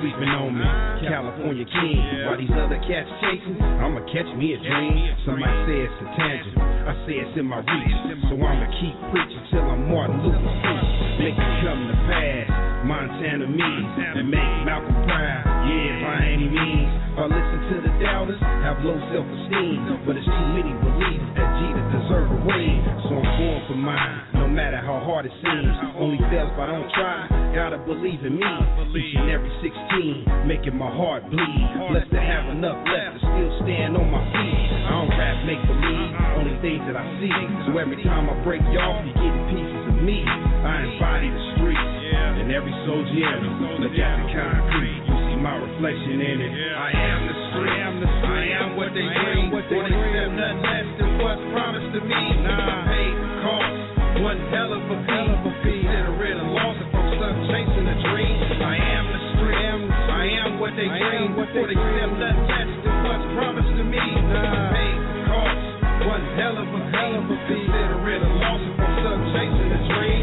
[0.01, 0.65] Sleeping on me?
[1.05, 2.01] California king.
[2.25, 3.61] while these other cats chasing?
[3.61, 4.97] I'ma catch me a dream.
[5.29, 6.57] Somebody say it's a tangent.
[6.57, 7.97] I say it's in my reach.
[8.33, 10.85] So I'ma keep preaching till I'm Martin Luther King.
[11.21, 12.70] Make it come to pass.
[12.85, 13.71] Montana me.
[14.17, 15.45] And make Malcolm proud.
[15.67, 16.91] Yeah, by any means.
[17.21, 20.09] I listen to the doubters, have low self-esteem.
[20.09, 22.81] But it's too many believe that Jeter deserve a ring.
[23.09, 24.41] So I'm going for mine.
[24.41, 25.75] No matter how hard it seems.
[26.01, 27.29] Only fails if I don't try.
[27.53, 28.53] Gotta believe in me.
[28.91, 31.67] Each and every 16, making my heart bleed.
[31.93, 34.59] Blessed to have enough left to still stand on my feet.
[34.87, 37.35] I don't rap make believe, only things that I see.
[37.69, 40.25] So every time I break y'all, you get pieces of me.
[40.27, 41.90] I embody the streets.
[42.11, 43.55] And every soldier in it.
[43.79, 46.53] Look at the concrete, you see my reflection in it.
[46.75, 49.55] I am the street, I am what they dream.
[49.55, 52.23] What they accept nothing less than what's promised to me.
[52.43, 53.15] Nah, paid
[53.47, 55.31] cost, one hell of a fee.
[55.41, 58.37] Consider it a loss if I'm stuck chasing a dream.
[58.59, 61.39] I am the street, I am what they dream.
[61.39, 64.05] What they accept nothing less than what's promised to me.
[64.35, 64.99] Nah, paid
[65.31, 65.65] cost,
[66.05, 67.15] one hell of a fee.
[67.31, 70.23] Consider it a loss if I'm stuck chasing a dream.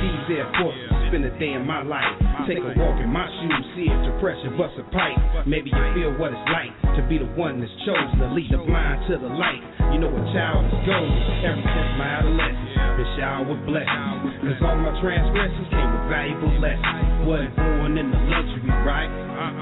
[0.00, 2.16] These air forces spend a day in my life.
[2.46, 5.46] Take a walk in my shoes, see if depression bust a pipe.
[5.46, 8.60] Maybe you feel what it's like to be the one that's chosen to lead the
[8.62, 9.62] blind to the light.
[9.94, 12.72] You know a child is golden ever since my adolescence.
[12.98, 14.20] Been showered with blessings.
[14.42, 17.28] Cause all my transgressions came with valuable lessons.
[17.28, 19.10] Wasn't born in the luxury, right?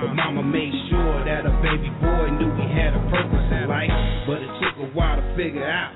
[0.00, 3.92] But mama made sure that a baby boy knew he had a purpose in life.
[4.26, 5.92] But it took a while to figure out.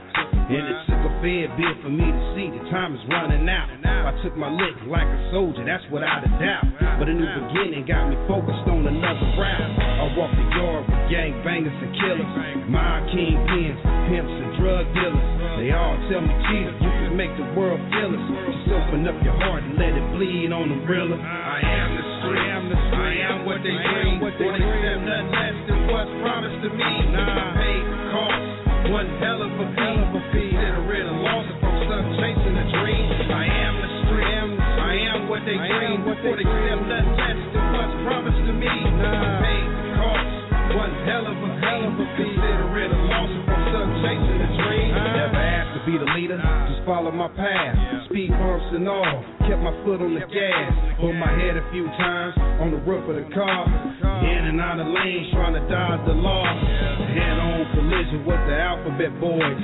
[0.48, 3.68] And it took fair bit for me to see the time is running out.
[4.08, 6.64] I took my lick like a soldier, that's without a doubt.
[6.96, 9.70] But a new beginning got me focused on another round.
[9.78, 12.32] I walk the yard with gangbangers and killers,
[12.72, 15.28] my kingpins, pimps and drug dealers.
[15.60, 18.24] They all tell me, Jesus, you can make the world feel us.
[18.48, 21.18] Just open up your heart and let it bleed on the realer.
[21.18, 24.24] I am the street, I am what they dream.
[24.24, 26.92] What they accept nothing less than what's promised to me.
[27.12, 29.66] Nah, paid the cost, one hell of a
[30.32, 30.47] fee.
[30.88, 31.60] Consider it a loss if
[32.16, 33.12] chasing a dream.
[33.28, 36.00] I am the street, I am what they dream.
[36.08, 38.72] What they accept nothing less than what's promised to me.
[38.96, 40.32] Nah, paid the cost,
[40.80, 41.48] one hell of a
[42.16, 42.24] fee.
[42.24, 44.90] Consider it a loss stuck chasing a dream.
[44.92, 46.38] Never asked to be the leader,
[46.68, 47.74] just follow my path.
[48.08, 50.68] Speed bumps and all, kept my foot on the gas.
[51.00, 53.64] Put my head a few times on the roof of the car.
[54.24, 56.44] In and out of lanes, trying to dodge the law.
[57.12, 59.58] Head on collision with the alphabet boys.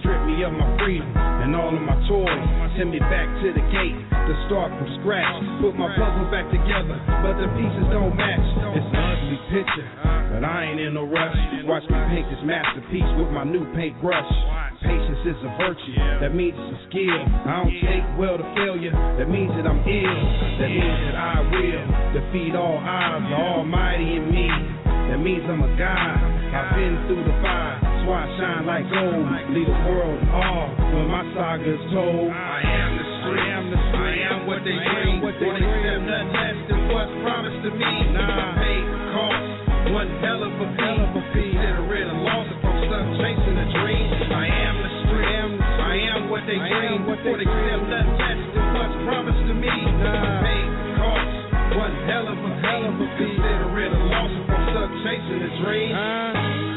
[0.00, 2.42] Strip me of my freedom and all of my toys.
[2.78, 5.34] Send me back to the gate to start from scratch.
[5.64, 8.46] Put my puzzle back together, but the pieces don't match.
[8.76, 9.88] It's an ugly picture,
[10.36, 11.36] but I ain't in no rush.
[11.64, 14.28] Watch me paint this masterpiece with my new paintbrush.
[14.78, 17.18] Patience is a virtue, that means it's a skill.
[17.18, 20.20] I don't take well to failure, that means that I'm ill.
[20.62, 21.84] That means that I will
[22.14, 24.46] defeat all odds, the Almighty in me.
[25.10, 26.14] That means I'm a god.
[26.54, 29.24] I've been through the fire, so I shine like gold.
[29.50, 32.30] Leave the world all when my saga's told.
[32.30, 33.78] I am the stream, I am, the.
[33.82, 35.18] I am what they dream.
[35.24, 37.92] What they Won't accept nothing less than what's promised to me.
[38.14, 38.30] Nah.
[38.30, 40.68] I paid cost, one hell of a
[41.34, 41.57] fee.
[42.88, 44.08] I'm chasing a dream.
[44.32, 45.50] I am the stream.
[45.60, 47.04] I am what they dream.
[47.04, 49.68] Before they still nothing less than what's promised to me.
[49.68, 50.44] Nah.
[50.44, 53.36] Paid cost, one hell of a hell of a beat.
[53.38, 55.92] Consider it a loss if I'm stuck chasing a dream.
[55.96, 56.67] Uh.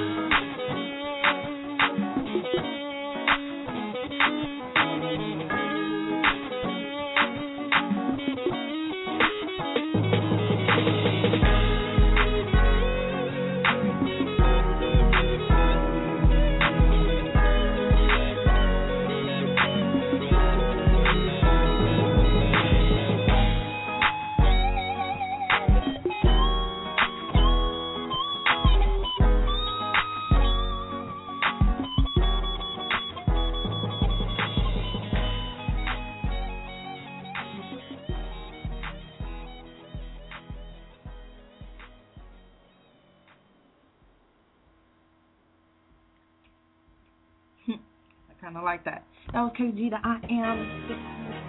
[48.51, 49.07] kind of like that.
[49.31, 50.57] That was I am.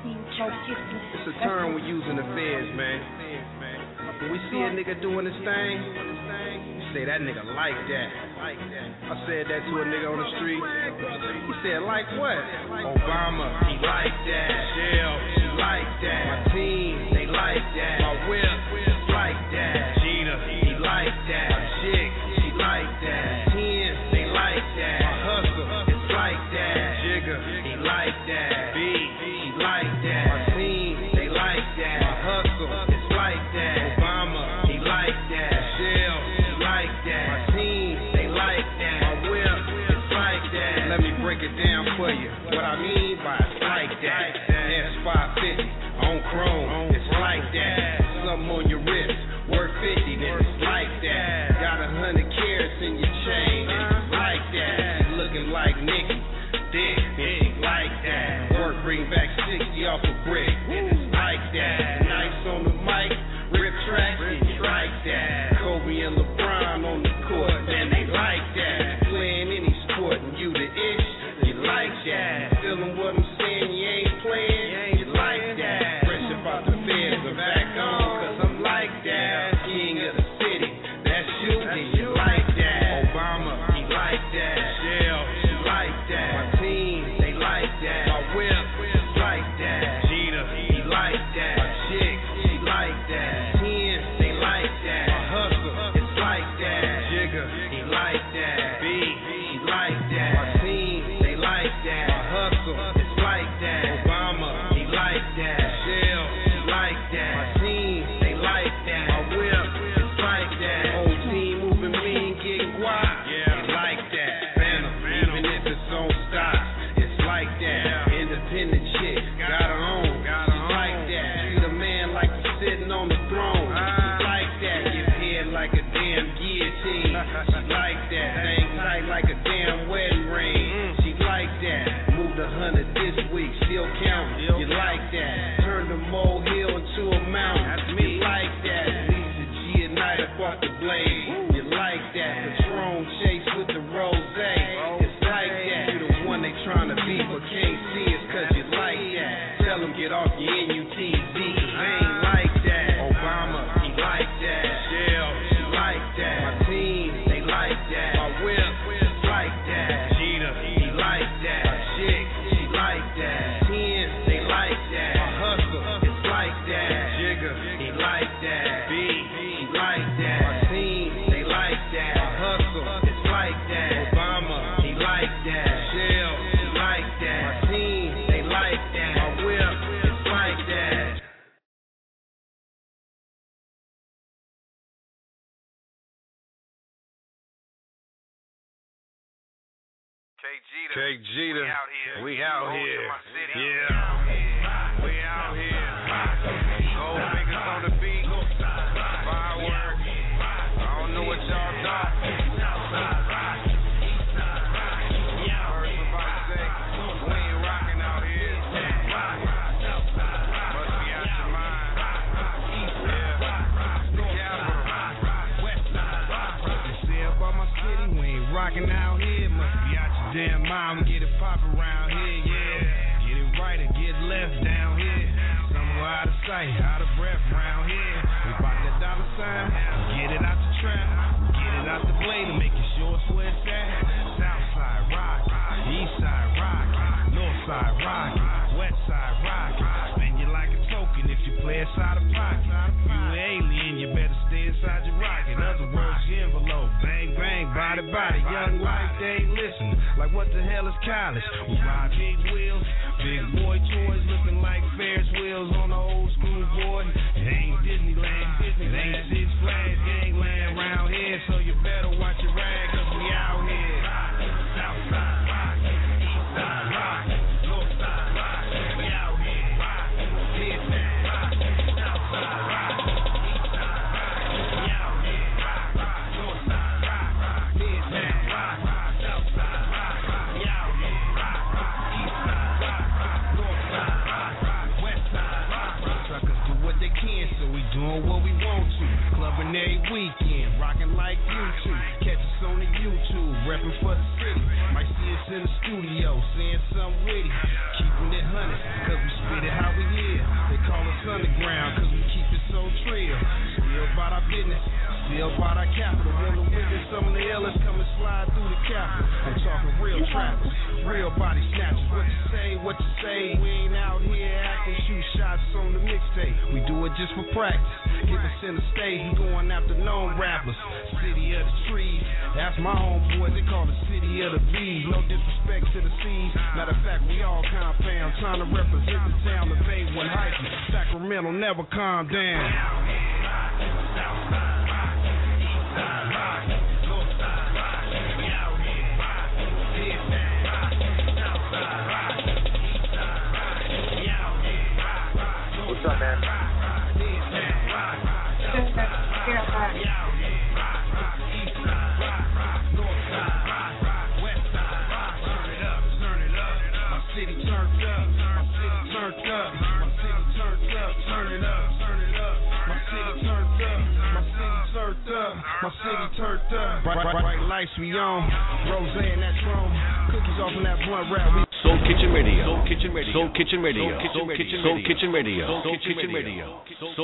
[0.07, 3.03] It's a term we use in the feds, man.
[4.23, 5.75] When we see a nigga doing his thing,
[6.79, 8.09] we say that nigga like that.
[8.39, 10.63] I said that to a nigga on the street.
[10.63, 12.39] He said, like what?
[12.87, 14.51] Obama, he like that.
[14.79, 16.23] Jill, she like that.
[16.23, 17.99] My team, they like that.
[17.99, 18.59] My whip,
[19.11, 19.99] like that.
[20.07, 21.51] Gina, he like that.
[21.51, 23.51] My chick, she like that.
[23.51, 24.67] Ten, they like
[27.85, 28.75] like that.
[28.75, 30.02] Be like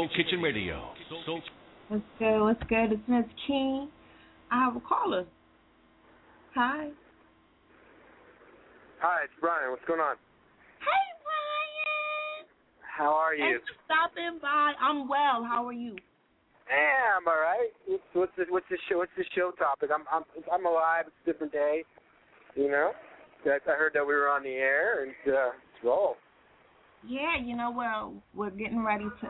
[0.09, 0.91] Soul Kitchen Radio.
[1.27, 1.41] Soul
[1.89, 2.41] What's good?
[2.41, 2.93] What's good?
[2.93, 3.89] It's Msis King.
[4.51, 5.25] I have a caller.
[6.55, 6.89] Hi.
[9.01, 9.71] Hi, it's Brian.
[9.71, 10.17] What's going on?
[10.81, 12.49] Hey, Brian.
[12.81, 13.45] How are you?
[13.45, 14.73] Thanks for stopping by.
[14.81, 15.45] I'm well.
[15.45, 15.97] How are you?
[16.69, 17.71] Yeah, I'm all right.
[17.87, 18.99] What's what's the, what's the show?
[18.99, 19.91] What's the show topic?
[19.95, 21.05] I'm I'm I'm alive.
[21.07, 21.85] It's a different day.
[22.55, 22.93] You know.
[23.47, 26.17] I heard that we were on the air and uh, let's roll.
[27.07, 29.29] Yeah, you know, well, we're getting ready to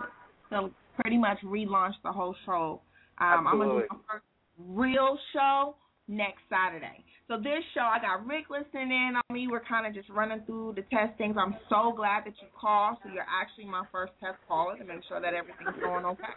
[0.50, 0.70] to
[1.00, 2.80] pretty much relaunch the whole show.
[3.20, 3.88] Um, I'm gonna do Absolutely.
[3.90, 4.24] my first
[4.58, 5.74] real show
[6.08, 7.04] next Saturday.
[7.28, 9.48] So this show, I got Rick listening in on me.
[9.48, 11.36] We're kind of just running through the testings.
[11.38, 12.96] I'm so glad that you called.
[13.02, 16.32] So you're actually my first test caller to make sure that everything's going okay.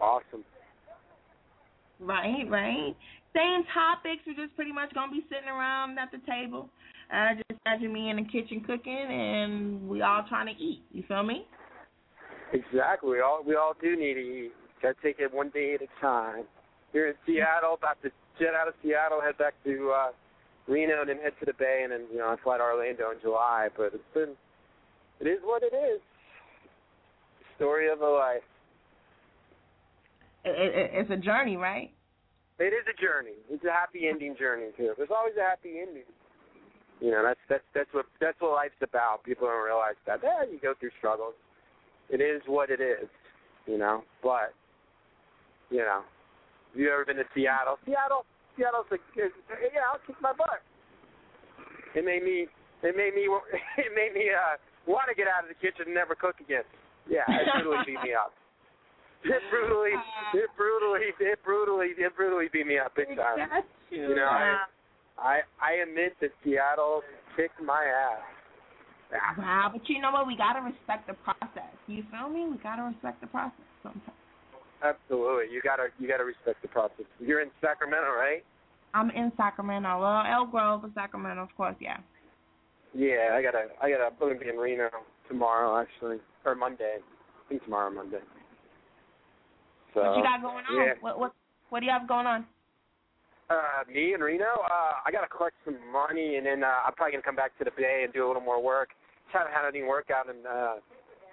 [0.00, 0.44] Awesome.
[2.00, 2.96] Right, right.
[3.34, 4.26] Same topics.
[4.26, 6.68] We're just pretty much gonna be sitting around at the table.
[7.06, 10.82] Uh, just imagine me in the kitchen cooking, and we all trying to eat.
[10.90, 11.46] You feel me?
[12.52, 13.10] Exactly.
[13.10, 14.52] We all we all do need to eat.
[14.82, 16.44] Gotta take it one day at a time.
[16.92, 20.12] Here in Seattle, about to jet out of Seattle, head back to uh
[20.68, 23.10] Reno, and then head to the Bay, and then you know I fly to Orlando
[23.10, 23.68] in July.
[23.76, 24.34] But it's been,
[25.20, 26.00] it is what it is.
[27.56, 28.46] Story of a life.
[30.44, 31.90] It, it, it's a journey, right?
[32.58, 33.36] It is a journey.
[33.50, 34.92] It's a happy ending journey too.
[34.96, 36.08] There's always a happy ending.
[37.00, 39.24] You know, that's that's that's what that's what life's about.
[39.24, 40.20] People don't realize that.
[40.22, 41.34] Yeah, you go through struggles.
[42.10, 43.08] It is what it is.
[43.66, 44.54] You know, but
[45.70, 46.02] you know,
[46.72, 47.78] have you ever been to Seattle?
[47.84, 48.24] Seattle,
[48.56, 50.62] Seattle's like, yeah, I'll kick my butt.
[51.94, 52.46] It made me,
[52.82, 53.26] it made me,
[53.78, 56.62] it made me uh want to get out of the kitchen and never cook again.
[57.10, 58.32] Yeah, it brutally beat me up.
[59.24, 59.90] It brutally,
[60.34, 63.38] it brutally, it brutally, it brutally beat me up big time.
[63.90, 64.62] You know, I,
[65.18, 67.02] I, I admit that Seattle
[67.34, 68.22] kicked my ass.
[69.12, 70.26] Wow, but you know what?
[70.26, 71.72] We gotta respect the process.
[71.86, 72.46] You feel me?
[72.50, 74.18] We gotta respect the process sometimes.
[74.82, 77.06] Absolutely, you gotta, you gotta respect the process.
[77.20, 78.44] You're in Sacramento, right?
[78.94, 80.00] I'm in Sacramento.
[80.00, 81.98] Well, Elk Grove, Sacramento, of course, yeah.
[82.94, 84.88] Yeah, I gotta, I gotta, I'm gonna be in Reno
[85.28, 86.98] tomorrow actually, or Monday.
[86.98, 88.20] I think tomorrow, Monday.
[89.94, 90.76] So, what you got going on?
[90.76, 90.94] Yeah.
[91.00, 91.32] What what
[91.70, 92.46] what do you have going on?
[93.48, 94.44] Uh, me and Reno.
[94.44, 97.64] Uh, I gotta collect some money, and then uh, I'm probably gonna come back to
[97.64, 98.90] the Bay and do a little more work.
[99.26, 100.82] Just haven't had any work out in uh,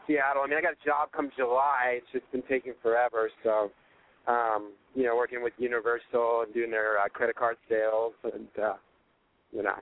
[0.06, 0.44] Seattle.
[0.44, 1.98] I mean, I got a job come July.
[1.98, 3.32] It's just been taking forever.
[3.44, 3.72] So,
[4.28, 8.78] um, you know, working with Universal and doing their uh, credit card sales, and uh,
[9.52, 9.78] you know,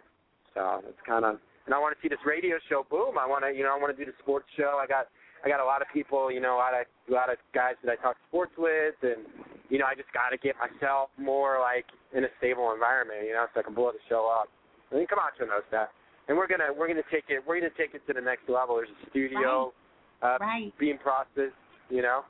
[0.54, 1.36] so it's kind of.
[1.66, 3.20] And I want to see this radio show boom.
[3.20, 4.80] I want to, you know, I want to do the sports show.
[4.82, 5.08] I got
[5.44, 7.74] I got a lot of people, you know, a lot of a lot of guys
[7.84, 9.26] that I talk sports with, and
[9.70, 13.34] you know, I just got to get myself more like in a stable environment, you
[13.34, 14.50] know, so I can blow the show up.
[14.92, 15.90] I mean, Camacho knows that,
[16.28, 18.76] and we're gonna we're gonna take it we're gonna take it to the next level.
[18.78, 19.74] There's a studio,
[20.22, 20.36] right.
[20.36, 20.74] Uh, right.
[20.78, 21.58] being processed,
[21.90, 22.22] you know.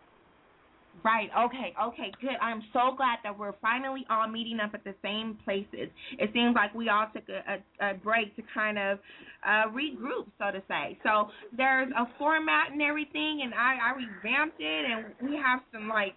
[1.03, 1.29] Right.
[1.45, 1.73] Okay.
[1.81, 2.11] Okay.
[2.21, 2.37] Good.
[2.41, 5.89] I'm so glad that we're finally all meeting up at the same places.
[6.19, 8.99] It seems like we all took a, a, a break to kind of
[9.45, 10.99] uh, regroup, so to say.
[11.03, 15.87] So there's a format and everything, and I, I revamped it, and we have some
[15.87, 16.13] like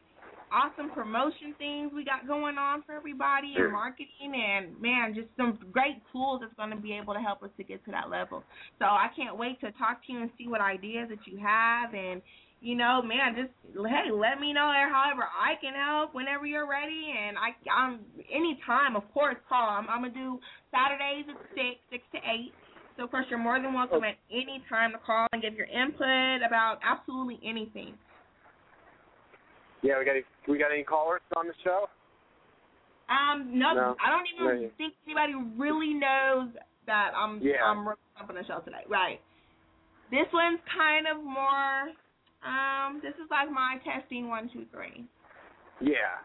[0.52, 5.58] awesome promotion things we got going on for everybody and marketing and man just some
[5.72, 8.44] great tools that's going to be able to help us to get to that level
[8.78, 11.92] so i can't wait to talk to you and see what ideas that you have
[11.94, 12.22] and
[12.64, 17.12] you know, man, just hey, let me know however I can help whenever you're ready.
[17.12, 18.00] And I, I'm
[18.32, 19.68] anytime, of course, call.
[19.68, 20.40] I'm, I'm gonna do
[20.72, 22.56] Saturdays at six, six to eight.
[22.96, 25.68] So of course, you're more than welcome at any time to call and give your
[25.68, 27.92] input about absolutely anything.
[29.82, 31.84] Yeah, we got any, we got any callers on the show?
[33.12, 33.96] Um, no, No.
[34.00, 34.70] I don't even No.
[34.78, 36.48] think anybody really knows
[36.86, 37.60] that I'm Yeah.
[37.62, 38.88] I'm up on the show today.
[38.88, 39.20] Right.
[40.10, 41.92] This one's kind of more.
[42.44, 45.04] Um, this is like my testing one, two, three.
[45.80, 46.20] Yeah.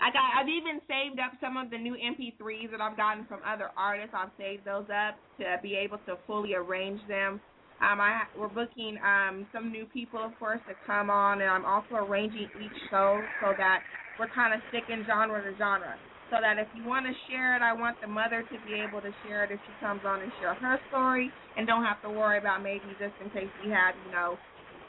[0.00, 0.34] I got.
[0.34, 4.16] I've even saved up some of the new MP3s that I've gotten from other artists.
[4.16, 7.40] I've saved those up to be able to fully arrange them.
[7.78, 11.64] Um, I we're booking um some new people, of course, to come on, and I'm
[11.64, 13.82] also arranging each show so that
[14.18, 15.94] we're kind of sticking genre to genre.
[16.30, 19.04] So that if you want to share it, I want the mother to be able
[19.04, 22.10] to share it if she comes on and share her story, and don't have to
[22.10, 24.38] worry about maybe just in case we have, you know,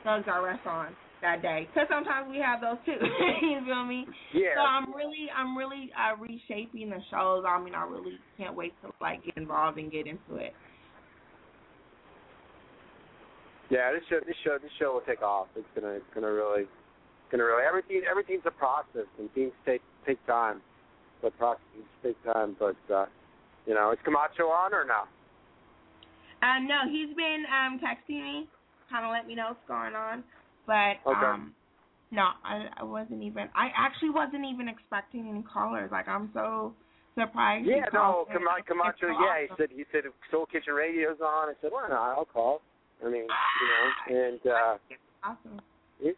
[0.03, 1.67] thugs R us on that day.
[1.73, 2.99] Because sometimes we have those too.
[3.41, 4.05] you feel me?
[4.33, 4.55] Yeah.
[4.55, 7.43] So I'm really, I'm really uh, reshaping the shows.
[7.47, 10.53] I mean, I really can't wait to like get involved and get into it.
[13.69, 15.47] Yeah, this show, this show, this show will take off.
[15.55, 17.63] It's gonna, it's gonna really, it's gonna really.
[17.65, 20.61] Everything, everything's a process, and things take take time.
[21.21, 22.55] But processes take time.
[22.59, 23.05] But uh,
[23.65, 25.07] you know, is Camacho on or no?
[26.43, 28.47] Uh, no, he's been um texting me,
[28.93, 30.23] kind of let me know what's going on.
[30.69, 31.25] But Okay.
[31.25, 31.53] um,
[32.11, 33.49] no, I, I wasn't even.
[33.57, 35.89] I actually wasn't even expecting any callers.
[35.91, 36.75] Like I'm so
[37.17, 37.65] surprised.
[37.65, 38.35] Yeah, no, called me.
[38.37, 39.09] Cama- Camacho.
[39.09, 41.49] It's Yeah, he said he said Soul Kitchen Radio's on.
[41.49, 42.13] I said, why not?
[42.13, 42.61] I'll call.
[43.01, 44.77] I mean, you know, and uh,
[45.23, 45.59] Awesome.
[45.99, 46.15] it,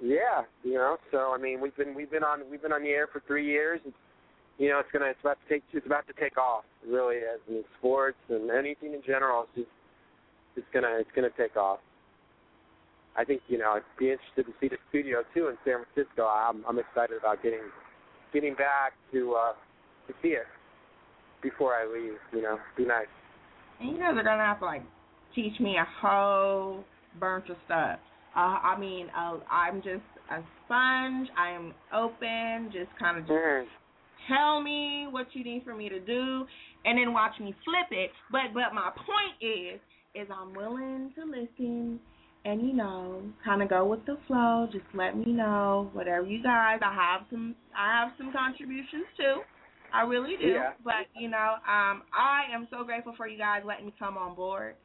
[0.00, 0.96] yeah, you know.
[1.12, 3.46] So I mean, we've been we've been on we've been on the air for three
[3.46, 3.80] years.
[3.84, 3.96] It's,
[4.58, 6.64] you know, it's gonna it's about to take it's about to take off.
[6.82, 7.40] It really is.
[7.46, 9.42] I mean, sports and anything in general.
[9.44, 9.76] It's just
[10.56, 11.80] it's gonna it's gonna take off.
[13.18, 16.26] I think you know I'd be interested to see the studio too in San Francisco.
[16.26, 17.62] I'm I'm excited about getting
[18.32, 19.52] getting back to uh
[20.08, 20.46] to see it
[21.42, 22.18] before I leave.
[22.32, 23.06] You know, be nice.
[23.80, 24.82] And you guys are gonna have to like
[25.34, 26.84] teach me a whole
[27.20, 27.98] bunch of stuff.
[28.34, 31.28] Uh, I mean, uh, I'm just a sponge.
[31.38, 32.70] I'm open.
[32.72, 33.68] Just kind of just Mm-hmm.
[34.28, 36.44] tell me what you need for me to do,
[36.84, 38.10] and then watch me flip it.
[38.30, 39.80] But but my point is,
[40.14, 42.00] is I'm willing to listen.
[42.46, 44.68] And you know, kind of go with the flow.
[44.70, 46.78] Just let me know whatever you guys.
[46.80, 47.56] I have some.
[47.76, 49.42] I have some contributions too.
[49.92, 50.54] I really do.
[50.54, 50.78] Yeah.
[50.84, 54.36] But you know, um, I am so grateful for you guys letting me come on
[54.36, 54.76] board.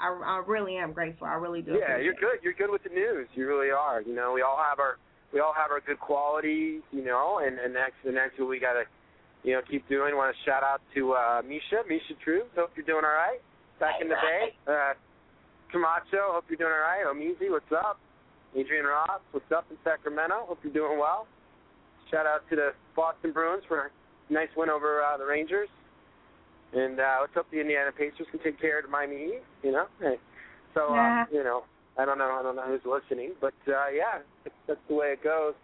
[0.00, 1.26] I, I really am grateful.
[1.26, 1.76] I really do.
[1.78, 2.40] Yeah, you're good.
[2.42, 3.28] You're good with the news.
[3.34, 4.00] You really are.
[4.00, 4.96] You know, we all have our
[5.32, 6.80] we all have our good qualities.
[6.90, 8.84] You know, and and that's and that's what we gotta
[9.42, 10.16] you know keep doing.
[10.16, 12.44] Want to shout out to uh, Misha, Misha True.
[12.56, 13.44] Hope you're doing all right.
[13.78, 14.56] Back in the Bay.
[14.66, 14.94] Uh,
[15.74, 17.02] Camacho, hope you're doing all right.
[17.02, 17.98] Omizi, what's up?
[18.54, 20.46] Adrian Ross, what's up in Sacramento?
[20.46, 21.26] Hope you're doing well.
[22.12, 25.68] Shout out to the Boston Bruins for a nice win over uh, the Rangers.
[26.72, 29.42] And uh, let's hope the Indiana Pacers can take care of Miami Heat.
[29.64, 30.14] You know, Hey.
[30.74, 31.24] so uh, Yeah.
[31.32, 31.64] you know,
[31.98, 35.08] I don't know, I don't know who's listening, but uh, yeah, that's, that's the way
[35.18, 35.54] it goes.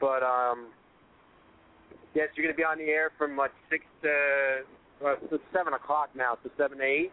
[0.00, 0.66] But um,
[2.14, 4.62] yes, you're going to be on the air from what six to
[5.00, 5.16] well,
[5.52, 7.12] seven o'clock now, so seven to eight.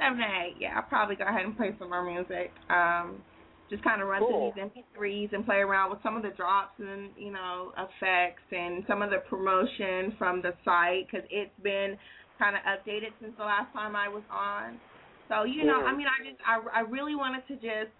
[0.00, 0.56] Seven eight.
[0.58, 2.50] Yeah, I'll probably go ahead and play some more music.
[2.70, 3.20] Um,
[3.68, 4.52] just kind of run Cool.
[4.56, 8.42] through these MP3s and play around with some of the drops and you know effects
[8.50, 11.96] and some of the promotion from the site because it's been
[12.38, 14.80] kind of updated since the last time I was on.
[15.28, 17.92] So you know, I mean, I just I I really wanted to just.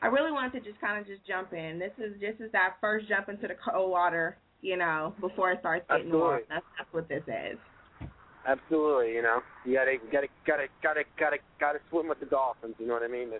[0.00, 1.78] I really wanted to just kind of just jump in.
[1.78, 5.58] This is this is that first jump into the cold water you know, before it
[5.60, 6.40] starts getting warm.
[6.48, 7.58] That's that's what this is.
[8.46, 12.74] Absolutely, you know, you gotta, gotta, gotta, gotta, gotta, gotta swim with the dolphins.
[12.78, 13.30] You know what I mean?
[13.30, 13.38] The,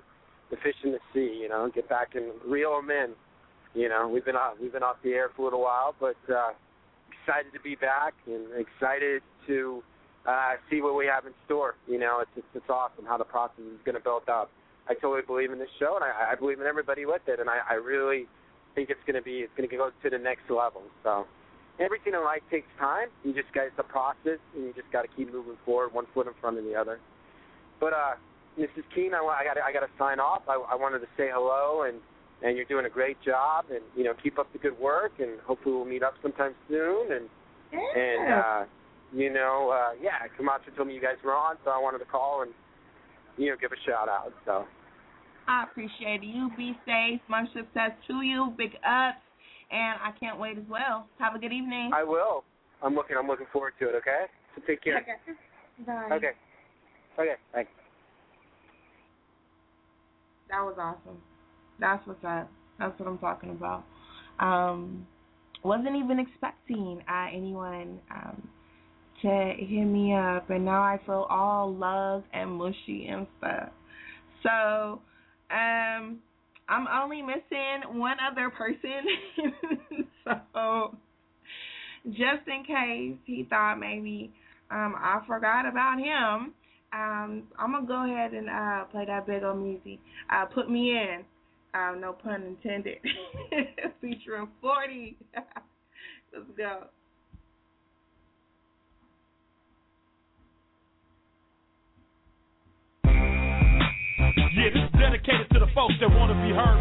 [0.50, 1.40] the fish in the sea.
[1.42, 3.10] You know, get back and reel them in.
[3.74, 6.16] You know, we've been off, we've been off the air for a little while, but
[6.32, 6.52] uh,
[7.10, 9.82] excited to be back and excited to
[10.26, 11.74] uh, see what we have in store.
[11.88, 14.50] You know, it's it's, it's awesome how the process is going to build up.
[14.88, 17.48] I totally believe in this show, and I, I believe in everybody with it, and
[17.48, 18.26] I, I really
[18.74, 20.82] think it's going to be it's going to go to the next level.
[21.02, 21.26] So
[21.82, 23.08] everything in life takes time.
[23.24, 26.06] You just got it's a process, and you just got to keep moving forward, one
[26.14, 26.98] foot in front of the other.
[27.80, 28.14] But uh,
[28.58, 28.86] Mrs.
[28.94, 30.42] Keen, I, I got I got to sign off.
[30.48, 31.98] I, I wanted to say hello, and
[32.42, 35.40] and you're doing a great job, and you know keep up the good work, and
[35.46, 37.12] hopefully we'll meet up sometime soon.
[37.12, 37.28] And
[37.72, 38.64] and uh,
[39.12, 42.06] you know, uh, yeah, Camacho told me you guys were on, so I wanted to
[42.06, 42.52] call and
[43.36, 44.32] you know give a shout out.
[44.44, 44.64] So
[45.48, 46.26] I appreciate it.
[46.26, 47.20] You be safe.
[47.28, 48.54] Much success to you.
[48.56, 49.18] Big ups.
[49.72, 51.08] And I can't wait as well.
[51.18, 51.90] Have a good evening.
[51.94, 52.44] I will.
[52.82, 53.16] I'm looking.
[53.16, 53.94] I'm looking forward to it.
[53.96, 54.26] Okay.
[54.54, 54.98] So take care.
[54.98, 55.86] Okay.
[55.86, 56.16] Bye.
[56.16, 56.32] Okay.
[57.18, 57.34] Okay.
[57.54, 57.70] Thanks.
[60.50, 61.18] That was awesome.
[61.80, 62.50] That's what's up.
[62.78, 63.84] That's what I'm talking about.
[64.38, 65.06] Um,
[65.64, 68.48] wasn't even expecting uh, anyone um,
[69.22, 73.70] to hit me up, and now I feel all loved and mushy and stuff.
[74.42, 75.00] So,
[75.50, 76.18] um,
[76.68, 80.06] I'm only missing one other person.
[80.24, 80.96] so,
[82.06, 84.32] just in case he thought maybe
[84.70, 86.52] um, I forgot about him,
[86.92, 89.98] um, I'm gonna go ahead and uh, play that big old music.
[90.30, 91.24] Uh, put me in.
[91.74, 92.98] Uh, no pun intended.
[94.00, 95.16] Featuring 40.
[96.32, 96.84] Let's go.
[104.36, 106.80] Yeah, this is dedicated to the folks that want to be heard,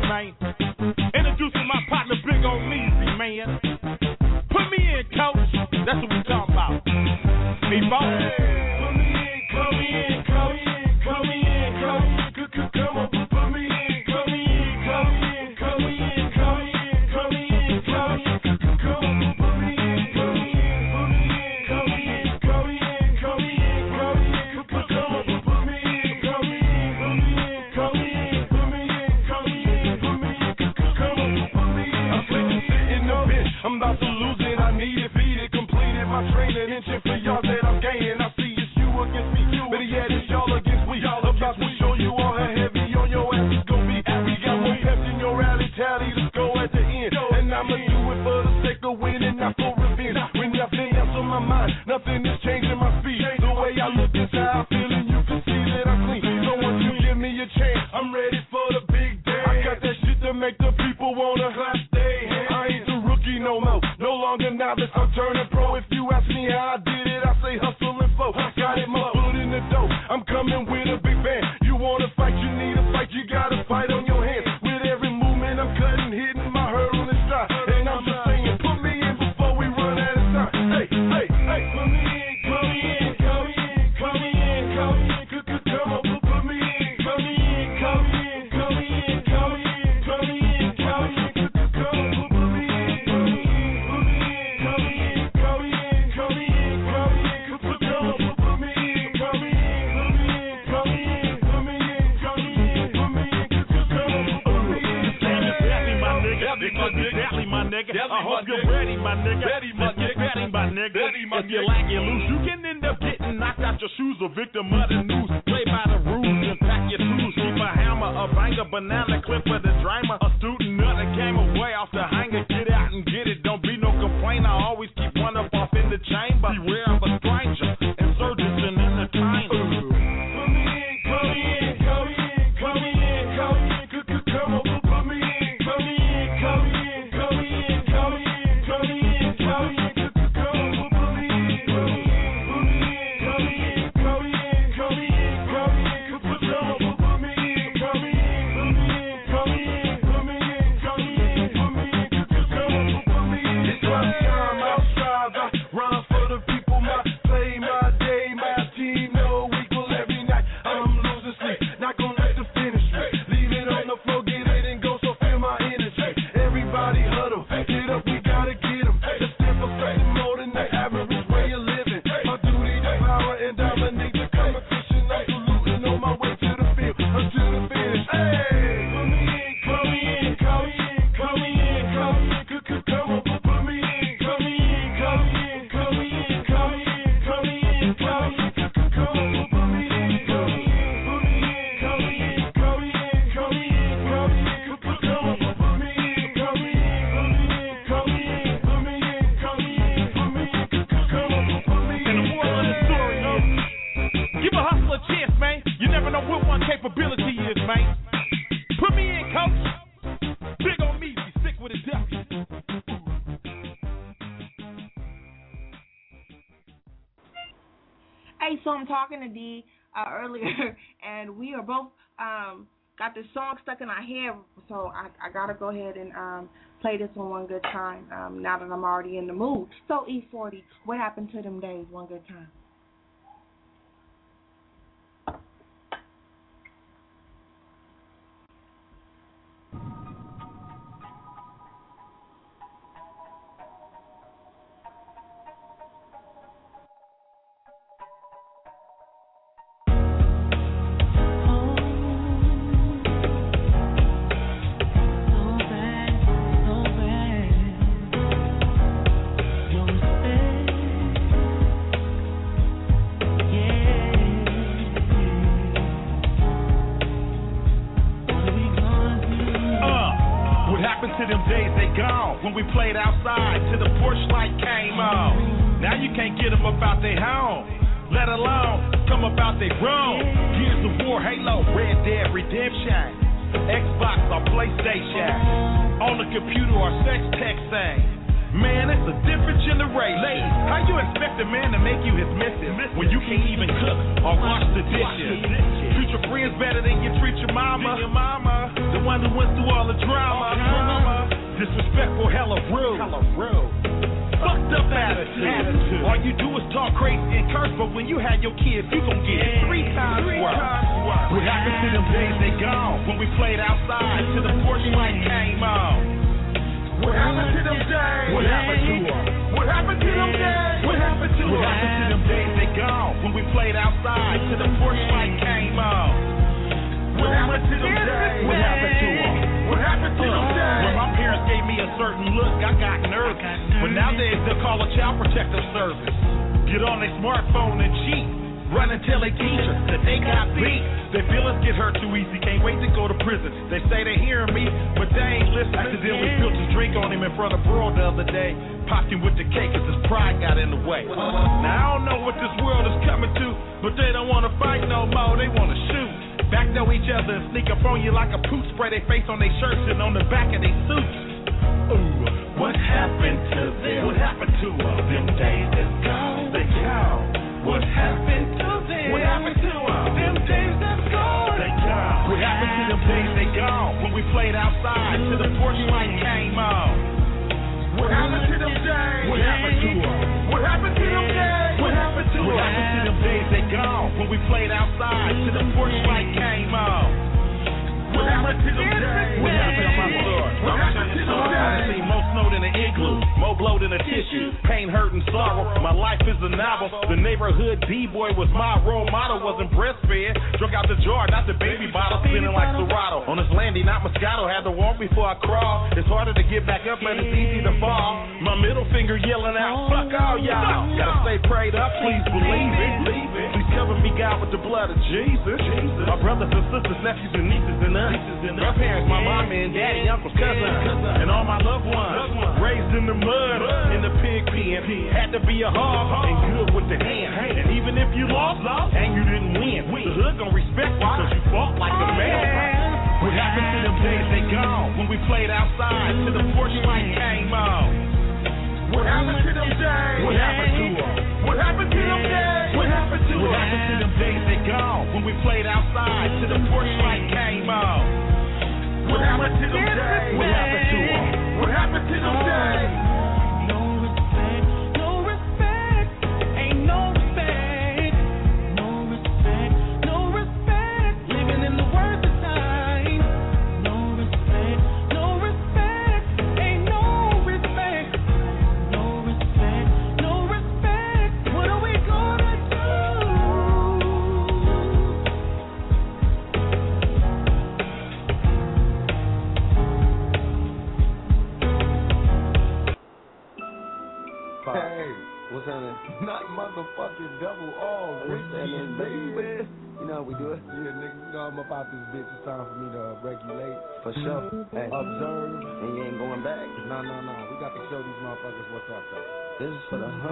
[223.63, 224.33] stuck in my head,
[224.69, 226.49] so I, I gotta go ahead and um,
[226.81, 228.05] play this one one good time.
[228.11, 229.67] Um, now that I'm already in the mood.
[229.87, 231.85] So E-40, what happened to them days?
[231.89, 232.47] One good time.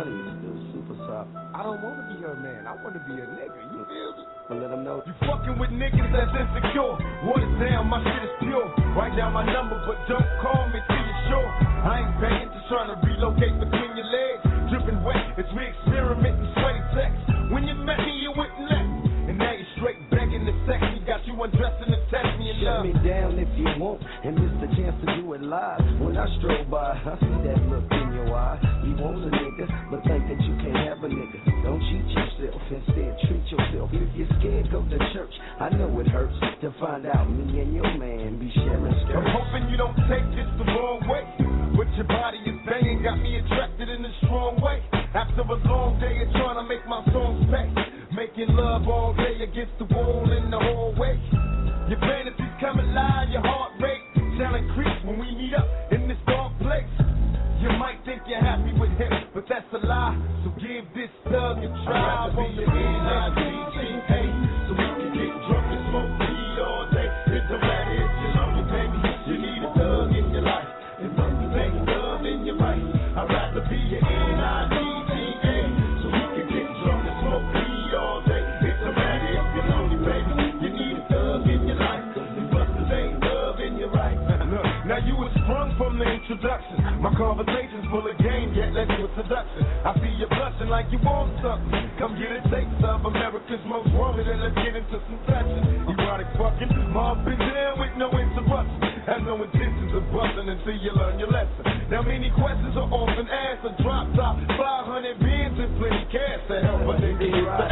[0.09, 1.29] The honeys, the super soft.
[1.53, 2.65] I don't want to be her man.
[2.65, 3.59] I want to be a nigga.
[3.73, 4.23] You feel me?
[4.49, 5.05] But let them know.
[5.05, 6.97] You fucking with niggas that's insecure.
[7.29, 8.65] What is down, my shit is pure.
[8.97, 11.49] Write down my number, but don't call me till you're sure.
[11.85, 14.41] I ain't begging, just trying to relocate between your legs.
[14.73, 17.13] Dripping wet as we experiment in sweaty sex.
[17.53, 19.09] When you met me, you let me.
[19.29, 21.05] And now you're straight begging to sex me.
[21.05, 24.53] Got you undressing to test me and Shut me down if you want, and miss
[24.61, 25.81] the chance to do it live.
[26.01, 28.57] When I stroll by, I see that look in your eye.
[28.85, 29.69] You want a nigga,
[35.59, 39.67] I know it hurts to find out me and your man be sharing I'm hoping
[39.67, 41.27] you don't take this the wrong way.
[41.75, 44.79] But your body is banging, got me attracted in a strong way.
[45.11, 47.67] After a long day of trying to make my songs pay.
[48.15, 51.19] Making love all day against the wall in the hallway.
[51.91, 54.03] Your fantasies come alive, your heart rate
[54.39, 56.87] shall increase when we meet up in this dark place.
[57.59, 60.15] You might think you're happy with him, but that's a lie.
[60.47, 62.31] So give this thug a try.
[62.31, 63.58] On the N-I-G-G-A,
[86.29, 89.65] My conversation's full of game, yet let's do a seduction.
[89.81, 91.73] I see you blushing like you want something.
[91.97, 95.89] Come get a taste of America's most wanted, and let's get into some touching.
[95.89, 98.77] Erotic fucking, mom been down with no interruption.
[99.09, 101.65] Have no intentions of busting until you learn your lesson.
[101.89, 103.65] Now many questions are often asked.
[103.65, 107.67] A drop top, 500 bins and plenty cash to help a nigga get the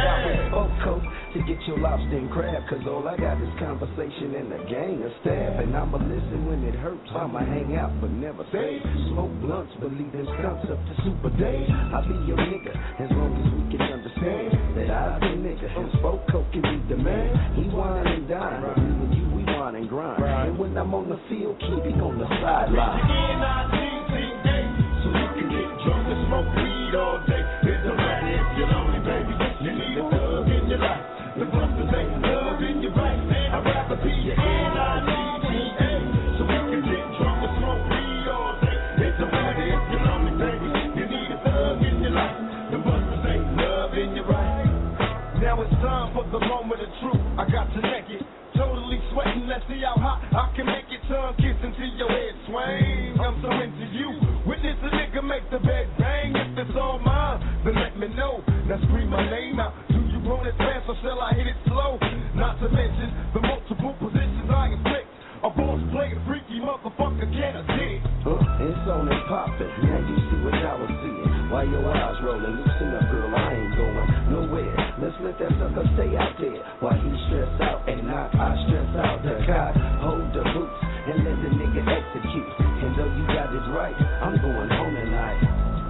[1.48, 2.60] get your lobster and crab.
[2.68, 5.64] Cause all I got is conversation and a gang of stab.
[5.64, 7.08] And I'ma listen when it hurts.
[7.16, 8.76] I'ma hang out but never stay.
[9.08, 11.64] Smoke blunts, believe in stunts up to super days.
[11.72, 15.72] I'll be your nigga as long as we can understand that I be nigga.
[15.72, 17.32] And Foco can be the man.
[17.56, 18.60] He wine and dine.
[18.60, 20.20] But me and you, we wine and grind.
[20.20, 23.08] And when I'm on the field, keep it on the sideline.
[25.00, 27.47] So you can get drunk and smoke weed all day.
[50.38, 51.02] I can make it.
[51.10, 53.18] Tongue kissing till your head swing.
[53.18, 54.12] I'm so into you.
[54.46, 56.36] Witness a nigga make the bed bang.
[56.36, 58.44] If it's all mine, then let me know.
[58.68, 59.74] Now scream my name out.
[59.88, 61.98] Do you want it fast or shall I hit it slow?
[62.36, 65.08] Not to mention the multiple positions I inflict.
[65.42, 68.02] A boss player, freaky motherfucker, can I dig?
[68.26, 69.70] Uh, it's on and poppin'.
[69.86, 71.50] Now you see what I was seeing.
[71.50, 72.58] Why your eyes rolling?
[72.58, 73.32] Loosen up, girl.
[73.32, 74.74] I ain't going nowhere.
[75.00, 76.58] Let's let that sucker stay out there.
[76.82, 79.22] While he stress out and not I stress out.
[79.22, 79.72] The cop
[82.18, 82.50] execute.
[82.58, 85.38] And though you got it right, I'm going home tonight.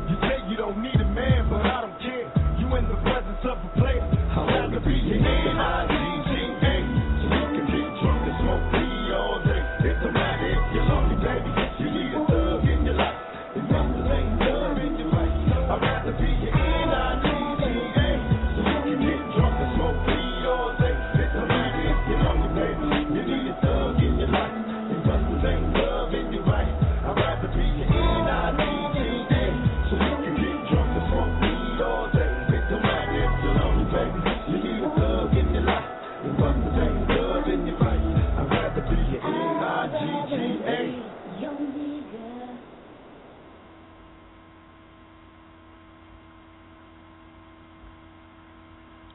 [0.09, 2.29] You say you don't need a man, but I don't care.
[2.61, 4.05] You in the presence of a player.
[4.05, 5.98] I'd rather be your N-I-G-G-A,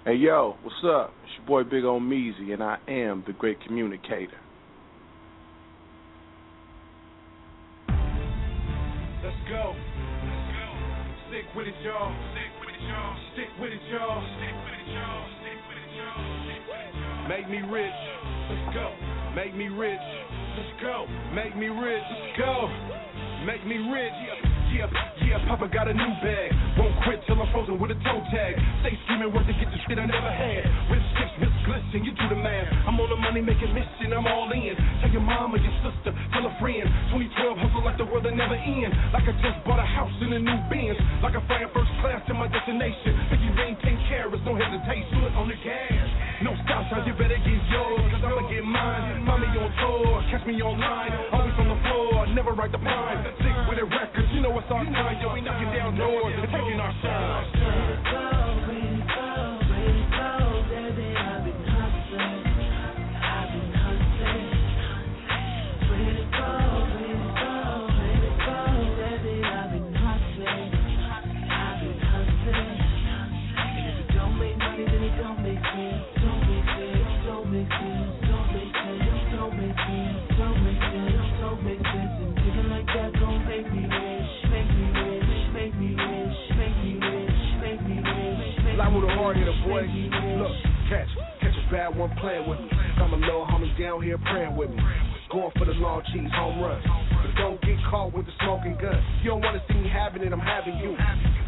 [0.05, 1.13] Hey yo, what's up?
[1.23, 4.35] It's your boy Big O Meezy, and I am the great communicator.
[7.87, 9.71] Let's go.
[9.71, 10.67] Let's go.
[11.31, 12.11] Stick with it, y'all.
[12.35, 13.15] Stick with it, y'all.
[13.31, 14.19] Stick with it, y'all.
[14.35, 15.23] Stick with it, y'all.
[15.39, 16.19] Stick with it, y'all.
[16.51, 17.27] Stick with it, y'all.
[17.31, 17.99] Make me rich.
[18.51, 18.91] Let's go.
[19.39, 20.03] Make me rich.
[20.59, 21.07] Let's go.
[21.31, 22.03] Make me rich.
[22.11, 22.67] Let's go.
[23.47, 24.52] Make me rich.
[24.73, 24.89] Yeah,
[25.21, 26.49] yeah, Papa got a new bag.
[26.81, 28.57] Won't quit till I'm frozen with a toe tag.
[28.81, 30.65] Stay scheming, work to get the shit I never had.
[30.89, 32.67] With skips, miss glisten, you do the math.
[32.87, 34.75] I'm on a money making mission, I'm all in.
[35.01, 36.83] Tell your mama, your sister, tell a friend.
[37.11, 38.91] 2012 hustle like the world that never end.
[39.13, 40.97] Like I just bought a house in a new Benz.
[41.23, 43.11] Like I'm flying first class to my destination.
[43.31, 45.23] Think you rain 10 carats, no hesitation.
[45.23, 46.07] Foot on the gas.
[46.43, 48.11] No stop signs, you better get yours.
[48.11, 49.23] Cause I'ma get mine.
[49.23, 51.11] Find me on tour, catch me online.
[51.31, 53.23] Always on the floor, never write the pine.
[53.39, 55.15] Sick with the records, you know it's our time.
[55.21, 58.42] Yo, we knocking down doors and taking our shine.
[89.33, 89.81] Boy.
[90.37, 90.51] Look,
[90.89, 91.07] catch,
[91.41, 92.69] catch a bad one playing with me.
[92.99, 94.77] Got my little homies down here praying with me.
[95.33, 96.77] Going for the long cheese home run.
[96.77, 99.01] But don't get caught with the smoking gun.
[99.25, 100.93] You don't wanna see me having it, I'm having you.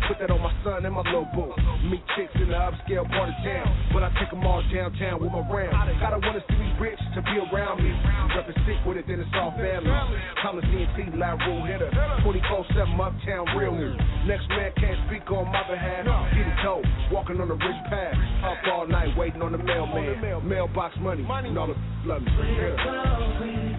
[0.10, 1.54] Put that on my son and my little boo.
[1.86, 3.70] Meet chicks in the upscale part of town.
[3.94, 5.74] But I take them all downtown with my round.
[6.02, 7.94] Gotta wanna see me rich to be around me.
[8.34, 9.94] Reppin' sick with it, then it's all family.
[10.42, 11.94] Thomas CNT, loud rule hitter.
[12.26, 14.02] 24-7 uptown real news.
[14.26, 16.10] Next man can't speak on my behalf.
[16.34, 18.18] Get it told, walking on the rich path.
[18.42, 20.18] Up all night waiting on the mailman.
[20.42, 22.34] Mailbox money, and all the love me.
[22.34, 23.75] Yeah.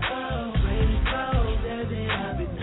[0.77, 2.55] Chasing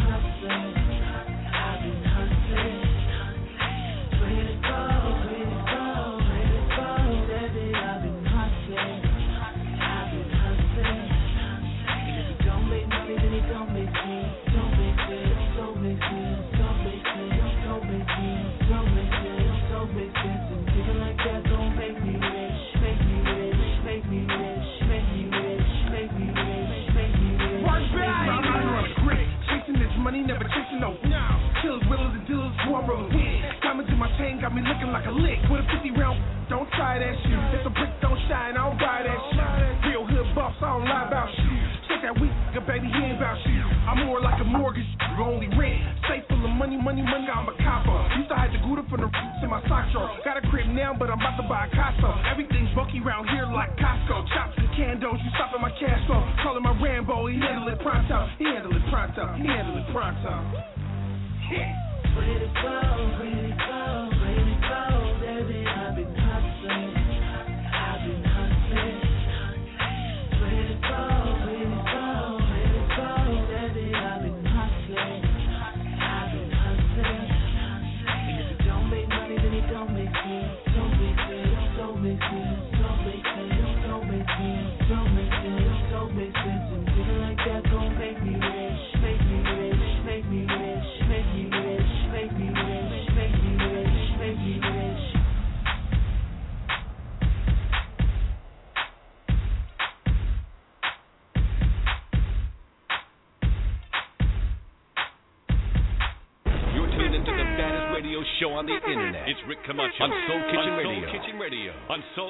[59.94, 60.83] He handle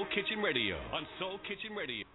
[0.03, 0.75] Soul Kitchen Radio.
[0.91, 2.05] On Soul Kitchen Radio.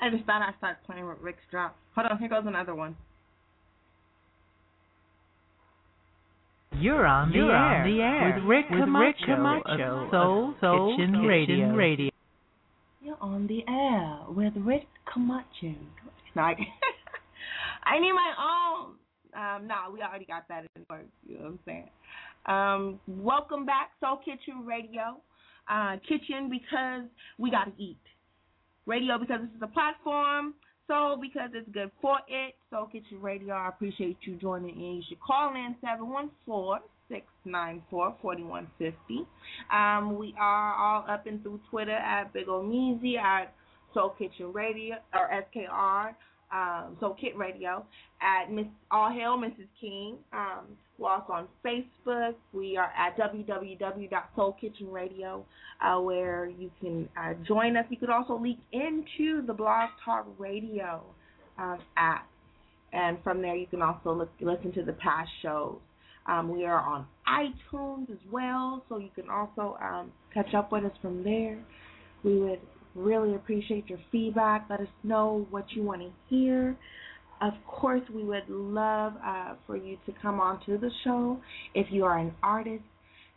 [0.00, 1.76] I just thought I'd start playing with Rick's drop.
[1.94, 2.96] Hold on, here goes another one.
[6.76, 10.04] You're on the You're air on the air with Rick with Camacho, Rick Camacho of
[10.04, 11.74] of Soul, Soul Kitchen, Kitchen Radio.
[11.74, 12.10] Radio.
[13.00, 15.74] You're on the air with Rick Camacho.
[16.34, 16.56] No, I,
[17.84, 18.94] I need my own.
[19.36, 21.06] Um, no, we already got that in work.
[21.28, 21.88] You know what I'm saying?
[22.46, 25.20] Um, welcome back, Soul Kitchen Radio.
[25.70, 27.08] Uh, kitchen because
[27.38, 27.98] we got to eat.
[28.86, 30.54] Radio because this is a platform.
[30.86, 32.54] Soul because it's good for it.
[32.70, 33.54] Soul Kitchen Radio.
[33.54, 34.96] I appreciate you joining in.
[34.96, 39.26] You should call in 714 694 4150.
[39.72, 43.54] Um, we are all up and through Twitter at Big Ol' Meezy, at
[43.94, 46.14] Soul Kitchen Radio, or SKR,
[46.52, 47.86] um, Soul Kit Radio,
[48.20, 50.16] at Miss All Hail Msis King.
[50.32, 52.34] Um, we're on Facebook.
[52.52, 55.44] We are at www.soulkitchenradio,
[55.80, 57.84] uh, where you can uh, join us.
[57.88, 61.02] You could also link into the Blog Talk Radio
[61.58, 62.28] um, app.
[62.92, 65.78] And from there, you can also look, listen to the past shows.
[66.26, 70.84] Um, we are on iTunes as well, so you can also um, catch up with
[70.84, 71.58] us from there.
[72.22, 72.60] We would
[72.94, 74.66] really appreciate your feedback.
[74.70, 76.76] Let us know what you want to hear.
[77.44, 81.38] Of course, we would love uh, for you to come onto the show
[81.74, 82.84] if you are an artist,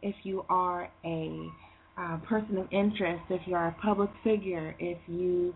[0.01, 1.49] if you are a
[1.97, 5.53] uh, person of interest, if you are a public figure, if you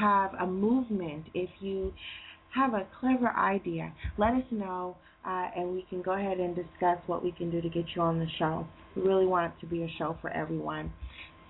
[0.00, 1.92] have a movement, if you
[2.52, 6.98] have a clever idea, let us know uh, and we can go ahead and discuss
[7.06, 8.66] what we can do to get you on the show.
[8.96, 10.92] We really want it to be a show for everyone.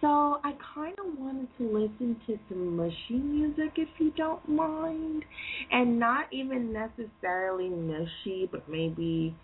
[0.02, 5.24] So I kind of wanted to listen to some mushy music, if you don't mind,
[5.70, 9.34] and not even necessarily mushy, but maybe,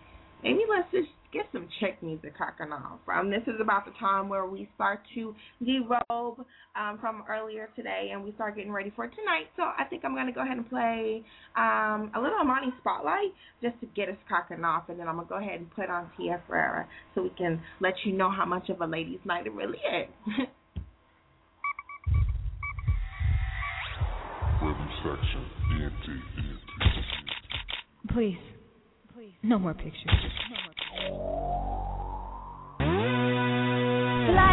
[0.43, 3.01] maybe let's just get some chick music cracking off.
[3.13, 6.45] Um, this is about the time where we start to derobe
[6.77, 9.49] um, from earlier today, and we start getting ready for tonight.
[9.57, 11.23] So I think I'm gonna go ahead and play
[11.57, 13.33] um, a little Amani Spotlight
[13.63, 16.11] just to get us cracking off, and then I'm gonna go ahead and put on
[16.17, 19.53] Tia Ferreira so we can let you know how much of a ladies' night it
[19.53, 20.09] really is.
[24.63, 28.13] Rhythm section, ENT, ENT.
[28.13, 28.39] Please.
[29.15, 29.33] Please.
[29.43, 30.11] No more pictures.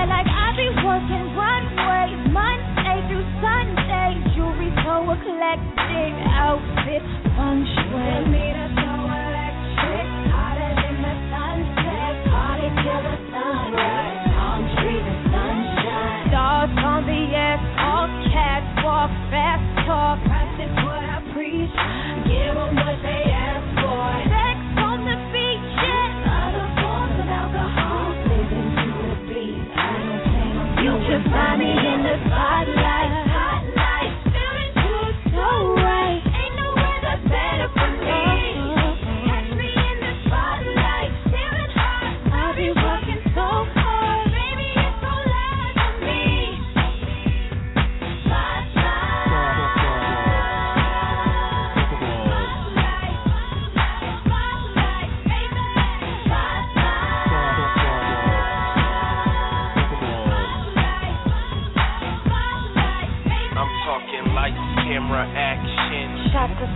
[0.05, 4.21] Like I be working runways Monday through Sunday.
[4.37, 7.01] Jewelry so eclectic, outfit
[7.33, 8.29] feng shui.
[8.29, 12.13] Need a so electric, hotter than the sunset.
[12.29, 14.29] Party till the sunrise.
[14.29, 16.29] Palm trees and sunshine.
[16.29, 20.24] Stars on the air, all fast talk.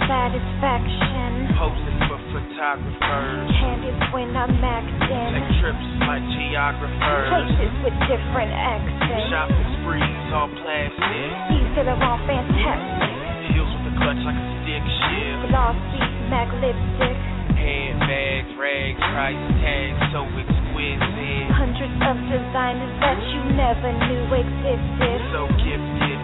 [0.09, 1.53] Satisfaction.
[1.53, 3.45] Posing for photographers.
[3.61, 4.83] Candies when I'm in.
[5.05, 7.29] Take trips like geographers.
[7.29, 9.29] Places with different accents.
[9.29, 11.29] Shopping sprees, all plastic.
[11.53, 13.53] These that are all fantastic.
[13.53, 15.53] Heels with a clutch like a stick shift.
[15.53, 16.01] Glossy
[16.33, 17.17] MAC lipstick.
[17.53, 21.53] Handbags, rags, price tags, so exquisite.
[21.53, 25.17] Hundreds of designers that you never knew existed.
[25.37, 26.17] So gifted,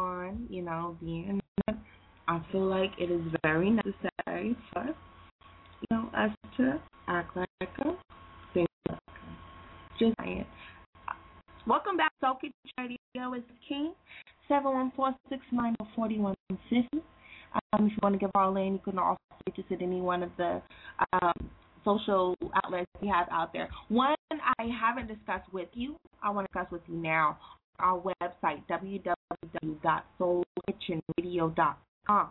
[0.00, 1.40] on, you know, being.
[2.28, 7.96] I feel like it is very necessary for, you know, us to act like a
[8.54, 8.66] thing.
[9.98, 10.46] Just saying.
[11.66, 13.34] Welcome back to Soul Kitchen Radio.
[13.34, 13.92] It's King.
[14.50, 16.34] 714-690-4150.
[16.62, 20.00] Um, if you want to give our lane, you can also reach us at any
[20.00, 20.62] one of the
[21.12, 21.32] um,
[21.84, 23.68] social outlets we have out there.
[23.88, 27.38] One I haven't discussed with you, I want to discuss with you now.
[27.78, 28.62] Our website,
[29.54, 32.28] www.soulkitchenradio.com.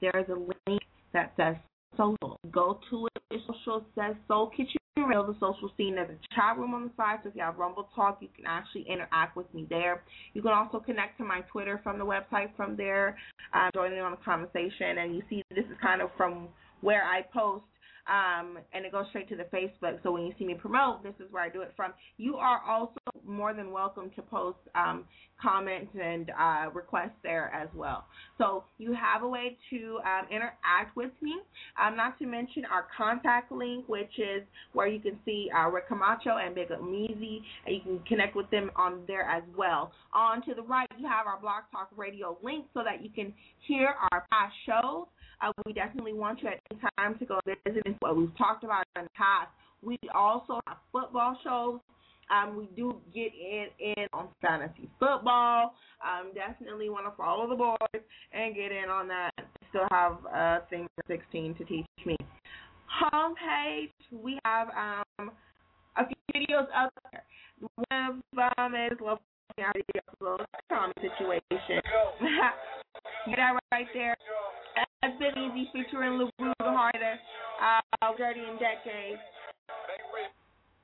[0.00, 0.38] There is a
[0.68, 0.82] link
[1.12, 1.56] that says
[1.96, 2.38] social.
[2.50, 3.12] Go to it.
[3.30, 5.94] It social says Soul Kitchen Radio, the social scene.
[5.96, 8.46] There's a chat room on the side, so if you have Rumble Talk, you can
[8.46, 10.02] actually interact with me there.
[10.34, 13.18] You can also connect to my Twitter from the website from there,
[13.52, 14.98] uh, join in on the conversation.
[14.98, 16.48] And you see, this is kind of from
[16.80, 17.64] where I post
[18.08, 20.02] um, and it goes straight to the Facebook.
[20.02, 21.92] So when you see me promote, this is where I do it from.
[22.16, 25.04] You are also more than welcome to post um,
[25.40, 28.06] comments and uh, requests there as well.
[28.38, 31.36] So you have a way to um, interact with me.
[31.80, 35.88] Um, not to mention our contact link, which is where you can see uh, Rick
[35.88, 39.92] Camacho and Big Meezy, and you can connect with them on there as well.
[40.12, 43.32] On to the right, you have our Blog Talk Radio link so that you can
[43.66, 45.06] hear our past shows.
[45.40, 48.64] Uh, we definitely want you at any time to go visit and what we've talked
[48.64, 49.50] about in the past.
[49.82, 51.80] We also have football shows.
[52.30, 55.74] Um, we do get in in on fantasy football.
[56.04, 58.02] Um, definitely want to follow the boys
[58.32, 59.32] and get in on that.
[59.70, 62.16] Still have a thing for 16 to teach me.
[63.02, 65.30] Homepage, we have um,
[65.96, 67.22] a few videos up there.
[67.90, 69.18] One of them is Love
[71.18, 71.82] situation.
[73.26, 74.16] Get that right there.
[75.02, 77.18] That's been easy featuring LaRue Harder,
[77.62, 79.20] uh, Dirty in Decades.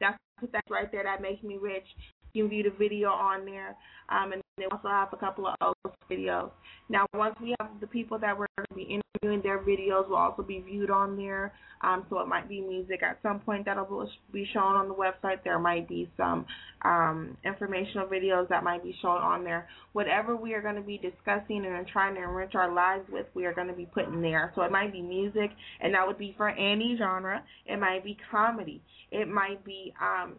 [0.01, 0.19] That's
[0.53, 1.03] that's right there.
[1.05, 1.87] That makes me rich.
[2.35, 3.77] You can view the video on there,
[4.09, 6.51] um, and they also have a couple of other videos.
[6.89, 10.17] Now, once we have the people that we're going to be interviewing, their videos will
[10.17, 11.53] also be viewed on there.
[11.81, 15.45] Um, so it might be music at some point that'll be shown on the website.
[15.45, 16.45] There might be some
[16.83, 19.69] um, informational videos that might be shown on there.
[19.93, 23.45] Whatever we are going to be discussing and trying to enrich our lives with, we
[23.45, 24.53] are going to be putting there.
[24.57, 25.51] So it might be music,
[25.81, 27.45] and that would be for any genre.
[27.67, 28.83] It might be comedy.
[29.13, 30.35] It might be um,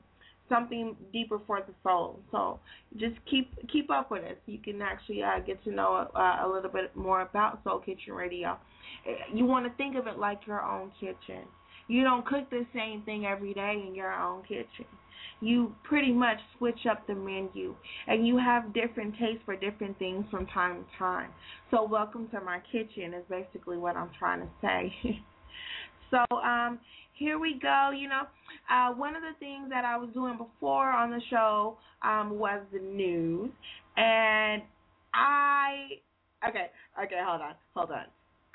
[0.49, 2.19] something deeper for the soul.
[2.31, 2.59] So
[2.97, 4.37] just keep keep up with us.
[4.45, 8.13] You can actually uh, get to know uh, a little bit more about Soul Kitchen
[8.13, 8.57] Radio.
[9.33, 11.43] You want to think of it like your own kitchen.
[11.87, 14.85] You don't cook the same thing every day in your own kitchen.
[15.41, 17.75] You pretty much switch up the menu
[18.07, 21.29] and you have different tastes for different things from time to time.
[21.71, 24.93] So welcome to my kitchen is basically what I'm trying to say.
[26.11, 26.79] so um
[27.15, 27.91] here we go.
[27.95, 28.23] You know,
[28.69, 32.61] uh, one of the things that I was doing before on the show um, was
[32.71, 33.49] the news,
[33.97, 34.61] and
[35.13, 35.87] I
[36.47, 36.67] okay,
[37.03, 38.05] okay, hold on, hold on.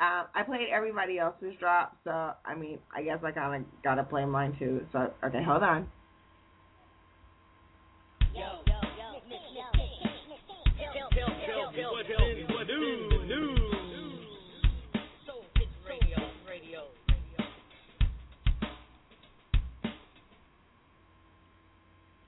[0.00, 2.10] Um, I played everybody else's drop, so
[2.44, 4.86] I mean, I guess I kind of gotta play mine too.
[4.92, 5.88] So okay, hold on.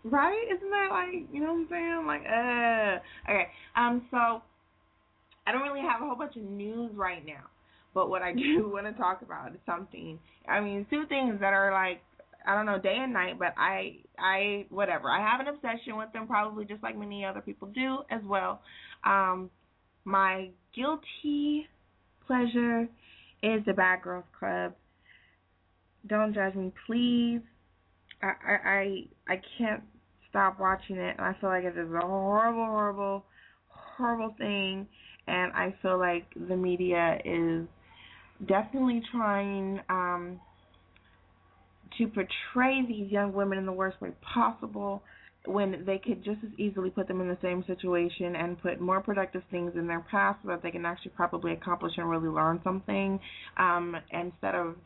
[0.05, 0.45] Right?
[0.55, 2.07] Isn't that like you know what I'm saying?
[2.07, 3.49] Like, uh okay.
[3.77, 4.43] Um so
[5.47, 7.45] I don't really have a whole bunch of news right now.
[7.95, 10.19] But what I do want to talk about is something
[10.49, 12.01] I mean, two things that are like
[12.45, 15.09] I don't know, day and night, but I I whatever.
[15.09, 18.61] I have an obsession with them probably just like many other people do as well.
[19.05, 19.51] Um
[20.05, 21.69] my guilty
[22.27, 22.89] pleasure
[23.43, 24.75] is the Bad Girls Club.
[26.07, 27.41] Don't judge me, please.
[28.23, 29.05] I I I,
[29.35, 29.83] I can't
[30.33, 33.25] stop watching it, and I feel like it is a horrible, horrible,
[33.69, 34.89] horrible thing.
[35.29, 37.69] And I feel like the media is
[38.49, 40.41] definitely trying um,
[41.99, 45.03] to portray these young women in the worst way possible
[45.45, 49.01] when they could just as easily put them in the same situation and put more
[49.01, 52.61] productive things in their past so that they can actually probably accomplish and really learn
[52.63, 53.19] something
[53.59, 54.77] um, instead of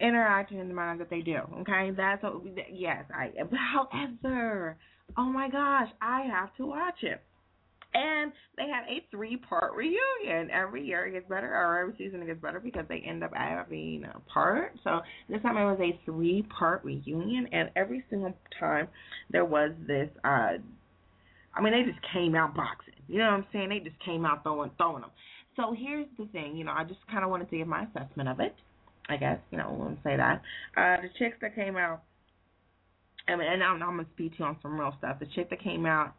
[0.00, 1.38] interacting in the manner that they do.
[1.60, 2.42] Okay, that's what.
[2.72, 3.32] Yes, I.
[3.74, 4.76] However,
[5.16, 7.20] oh my gosh, I have to watch it.
[7.92, 10.50] And they had a three part reunion.
[10.52, 13.32] Every year it gets better, or every season it gets better because they end up
[13.34, 14.74] having a part.
[14.84, 18.88] So this time it was a three part reunion, and every single time
[19.30, 20.08] there was this.
[20.24, 20.58] uh
[21.52, 22.94] I mean, they just came out boxing.
[23.08, 23.70] You know what I'm saying?
[23.70, 25.10] They just came out throwing throwing them.
[25.56, 26.56] So here's the thing.
[26.56, 28.54] You know, I just kind of wanted to give my assessment of it.
[29.10, 30.42] I guess you know, I wouldn't say that.
[30.76, 32.02] Uh, the chicks that came out,
[33.28, 35.18] I mean, and I'm, I'm gonna speak to you on some real stuff.
[35.20, 36.14] The chick that came out,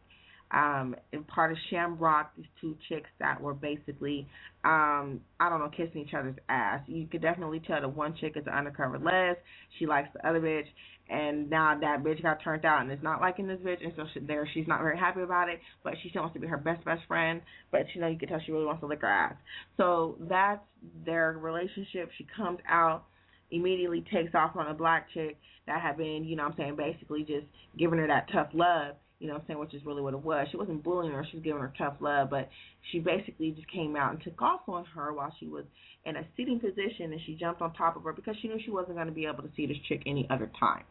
[0.53, 4.27] um, in part of Shamrock, these two chicks that were basically,
[4.65, 6.81] um, I don't know, kissing each other's ass.
[6.87, 9.37] You could definitely tell that one chick is an undercover les.
[9.79, 10.67] She likes the other bitch,
[11.09, 14.05] and now that bitch got turned out and is not liking this bitch, and so
[14.13, 15.59] she, there she's not very happy about it.
[15.83, 17.41] But she still wants to be her best best friend.
[17.71, 19.35] But you know, you can tell she really wants to lick her ass.
[19.77, 20.61] So that's
[21.05, 22.09] their relationship.
[22.17, 23.05] She comes out
[23.51, 25.37] immediately takes off on a black chick
[25.67, 27.45] that had been, you know what I'm saying, basically just
[27.77, 30.23] giving her that tough love you know what I'm saying, which is really what it
[30.23, 30.47] was.
[30.49, 32.49] She wasn't bullying her, she was giving her tough love, but
[32.91, 35.63] she basically just came out and took off on her while she was
[36.05, 38.71] in a sitting position and she jumped on top of her because she knew she
[38.71, 40.83] wasn't going to be able to see this chick any other time.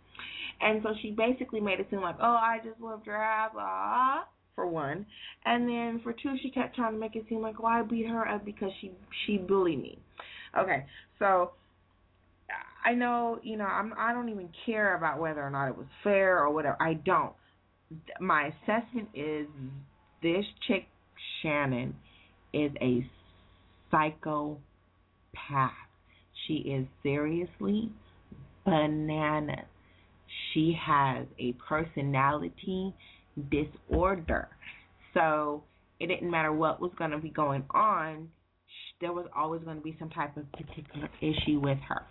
[0.61, 4.29] And so she basically made it seem like, oh, I just loved her ass, ah,
[4.55, 5.05] for one.
[5.45, 8.29] And then for two, she kept trying to make it seem like, well, beat her
[8.29, 8.93] up because she
[9.27, 9.99] she bullied me.
[10.57, 10.85] Okay,
[11.19, 11.51] so
[12.85, 15.87] I know, you know, I'm I don't even care about whether or not it was
[16.05, 16.77] fair or whatever.
[16.81, 17.33] I don't
[18.21, 19.47] my assessment is
[20.23, 20.87] this chick
[21.43, 21.95] Shannon
[22.53, 23.05] is a
[23.91, 24.61] psychopath.
[26.47, 27.91] She is seriously
[28.65, 29.67] bananas.
[30.53, 32.95] She has a personality
[33.51, 34.49] disorder.
[35.15, 35.65] So
[35.99, 38.29] it didn't matter what was going to be going on,
[39.01, 42.03] there was always going to be some type of particular issue with her.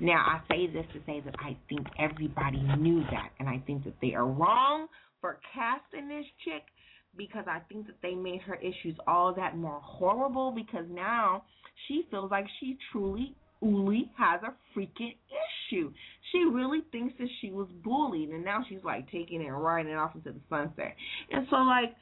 [0.00, 3.84] Now, I say this to say that I think everybody knew that, and I think
[3.84, 4.86] that they are wrong
[5.26, 6.62] for casting this chick
[7.16, 11.42] because I think that they made her issues all that more horrible because now
[11.88, 15.92] she feels like she truly Uli has a freaking issue.
[16.30, 19.90] She really thinks that she was bullied and now she's like taking it and riding
[19.90, 20.94] it off into the sunset.
[21.32, 21.96] And so like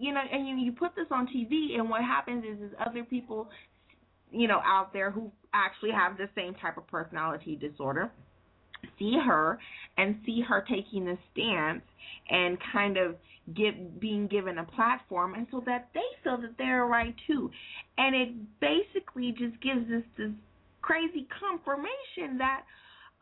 [0.00, 3.04] you know, and you you put this on TV and what happens is is other
[3.04, 3.50] people
[4.30, 8.10] you know out there who actually have the same type of personality disorder
[8.98, 9.58] see her
[9.96, 11.82] and see her taking the stance
[12.30, 13.16] and kind of
[13.56, 17.50] give being given a platform and so that they feel that they're right too.
[17.98, 20.30] And it basically just gives us this
[20.82, 22.64] crazy confirmation that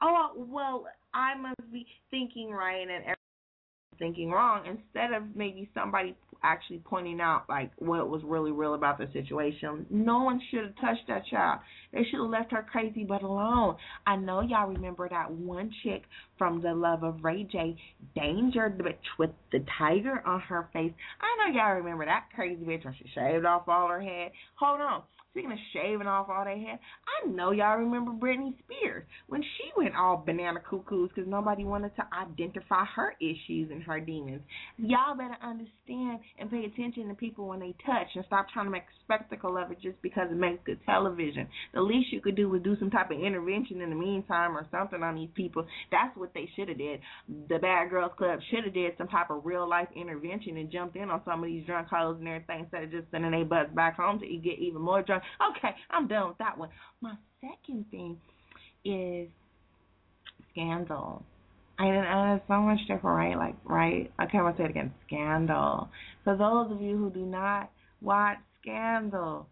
[0.03, 6.17] oh well i must be thinking right and everyone's thinking wrong instead of maybe somebody
[6.43, 9.87] actually pointing out like what was really real about the situation.
[9.91, 11.61] No one should have touched that child.
[11.93, 13.77] They should have left her crazy but alone.
[14.07, 16.03] I know y'all remember that one chick
[16.39, 17.77] from The Love of Ray J,
[18.15, 20.93] Danger, the bitch with the tiger on her face.
[21.21, 24.33] I know y'all remember that crazy bitch when she shaved off all her head.
[24.57, 25.03] Hold on.
[25.31, 29.71] Speaking of shaving off all their hair, I know y'all remember Britney Spears when she
[29.77, 34.43] went all banana cuckoos because nobody wanted to identify her issues and her demons.
[34.77, 38.71] Y'all better understand and pay attention to people when they touch and stop trying to
[38.71, 41.47] make a spectacle of it just because it makes good television.
[41.75, 44.67] The least you could do was do some type of intervention in the meantime or
[44.71, 45.67] something on these people.
[45.91, 47.01] That's what they should have did.
[47.49, 50.97] The Bad Girls Club should have did some type of real life intervention and jumped
[50.97, 53.75] in on some of these drunk hoes and everything instead of just sending their butts
[53.75, 55.23] back home to get even more drunk.
[55.57, 56.71] Okay, I'm done with that one.
[57.01, 58.17] My second thing
[58.85, 59.29] is
[60.53, 61.25] scandal.
[61.81, 63.37] I and uh, it's so much different, right?
[63.37, 64.13] Like, right?
[64.23, 64.93] Okay, I'm gonna say it again.
[65.07, 65.89] Scandal.
[66.25, 67.71] For those of you who do not
[68.03, 69.47] watch Scandal,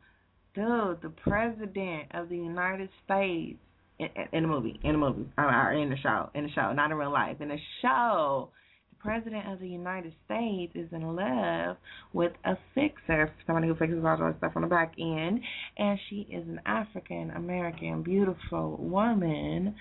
[0.54, 3.58] dude, the president of the United States
[3.98, 6.70] in, in the movie, in the movie, uh, or in the show, in the show,
[6.74, 8.50] not in real life, in the show,
[8.90, 11.78] the president of the United States is in love
[12.12, 15.40] with a fixer, somebody who fixes all the stuff on the back end,
[15.78, 19.74] and she is an African American beautiful woman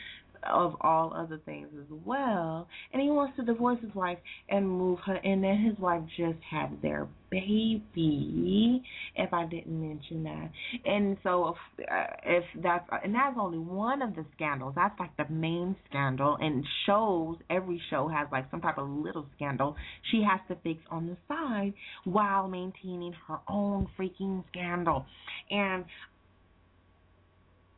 [0.43, 2.67] of all other things as well.
[2.93, 4.17] And he wants to divorce his wife
[4.49, 5.15] and move her.
[5.15, 8.83] And then his wife just had their baby.
[9.15, 10.49] If I didn't mention that,
[10.85, 14.73] and so if, uh, if that's and that's only one of the scandals.
[14.75, 16.37] That's like the main scandal.
[16.39, 19.75] And shows every show has like some type of little scandal
[20.11, 21.73] she has to fix on the side
[22.05, 25.05] while maintaining her own freaking scandal.
[25.49, 25.85] And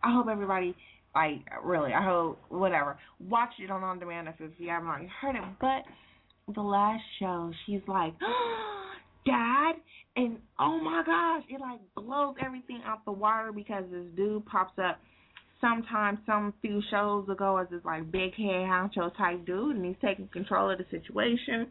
[0.04, 0.76] I hope everybody
[1.20, 2.98] like really, I hope whatever.
[3.28, 5.44] Watch it on on demand if, if you haven't already heard it.
[5.60, 8.14] But the last show, she's like,
[9.26, 9.74] Dad,
[10.16, 14.78] and oh my gosh, it like blows everything out the water because this dude pops
[14.80, 15.00] up
[15.62, 19.96] sometimes some few shows ago as this like big head honcho type dude and he's
[20.02, 21.68] taking control of the situation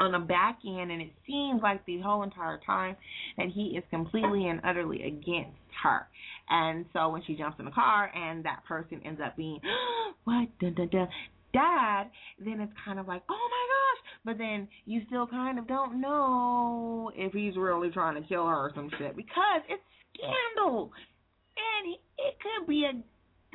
[0.00, 2.96] on the back end and it seems like the whole entire time
[3.36, 6.06] that he is completely and utterly against her.
[6.48, 9.60] And so when she jumps in the car and that person ends up being
[10.24, 11.08] what dun, dun, dun,
[11.52, 12.04] dad,
[12.44, 14.12] then it's kind of like, oh my gosh.
[14.24, 18.56] But then you still kind of don't know if he's really trying to kill her
[18.56, 19.82] or some shit because it's
[20.16, 20.90] scandal.
[21.56, 22.92] And it could be a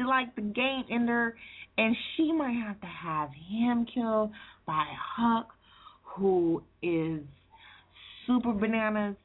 [0.05, 1.35] like the game ender
[1.77, 4.31] and she might have to have him killed
[4.65, 4.85] by
[5.17, 5.49] Huck
[6.19, 7.21] who is
[8.27, 9.15] super bananas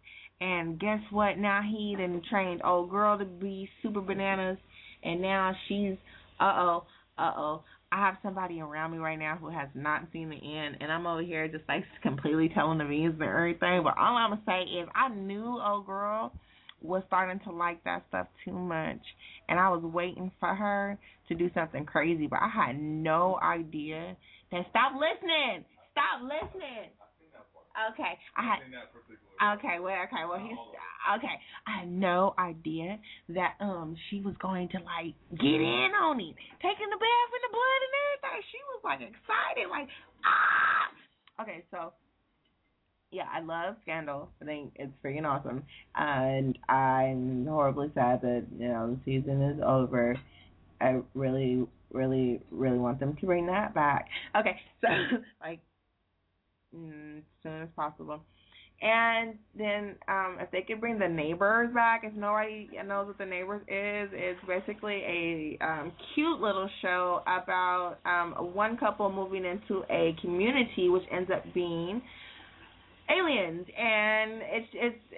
[0.40, 1.38] and guess what?
[1.38, 4.58] Now he done trained old girl to be super bananas
[5.02, 5.96] and now she's
[6.40, 6.84] uh oh,
[7.18, 7.64] uh oh.
[7.92, 11.06] I have somebody around me right now who has not seen the end and I'm
[11.06, 13.82] over here just like completely telling the views and everything.
[13.84, 16.32] But all I'm gonna say is I knew old girl
[16.82, 19.00] was starting to like that stuff too much
[19.48, 20.98] and I was waiting for her
[21.28, 24.16] to do something crazy but I had no idea
[24.50, 25.64] that stop listening.
[25.94, 26.90] Stop listening.
[27.90, 28.58] Okay, I had.
[29.58, 30.58] Okay, well, okay, well, he's
[31.18, 31.36] okay.
[31.66, 32.98] I had no idea
[33.30, 37.42] that um she was going to like get in on him, taking the bath in
[37.42, 38.42] the blood and everything.
[38.50, 39.88] She was like excited, like
[40.26, 41.42] ah.
[41.42, 41.92] Okay, so
[43.10, 44.28] yeah, I love Scandal.
[44.42, 45.62] I think it's freaking awesome,
[45.94, 50.16] and I'm horribly sad that you know the season is over.
[50.80, 54.08] I really, really, really want them to bring that back.
[54.36, 54.88] Okay, so
[55.40, 55.60] like
[56.74, 58.20] mm, as soon as possible.
[58.82, 63.24] And then um if they could bring the neighbors back, if nobody knows what the
[63.24, 69.84] neighbors is, it's basically a um cute little show about um one couple moving into
[69.90, 72.02] a community which ends up being
[73.10, 75.14] aliens and it's it's it's it's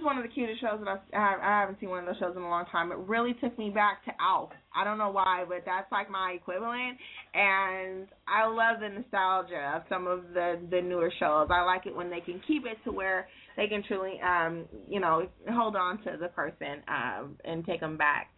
[0.00, 2.34] it's one of the cutest shows that I've, I haven't seen one of those shows
[2.34, 2.90] in a long time.
[2.90, 4.48] It really took me back to Alf.
[4.74, 6.96] I don't know why, but that's like my equivalent,
[7.34, 11.48] and I love the nostalgia of some of the the newer shows.
[11.50, 13.28] I like it when they can keep it to where
[13.58, 17.98] they can truly, um, you know, hold on to the person um, and take them
[17.98, 18.30] back.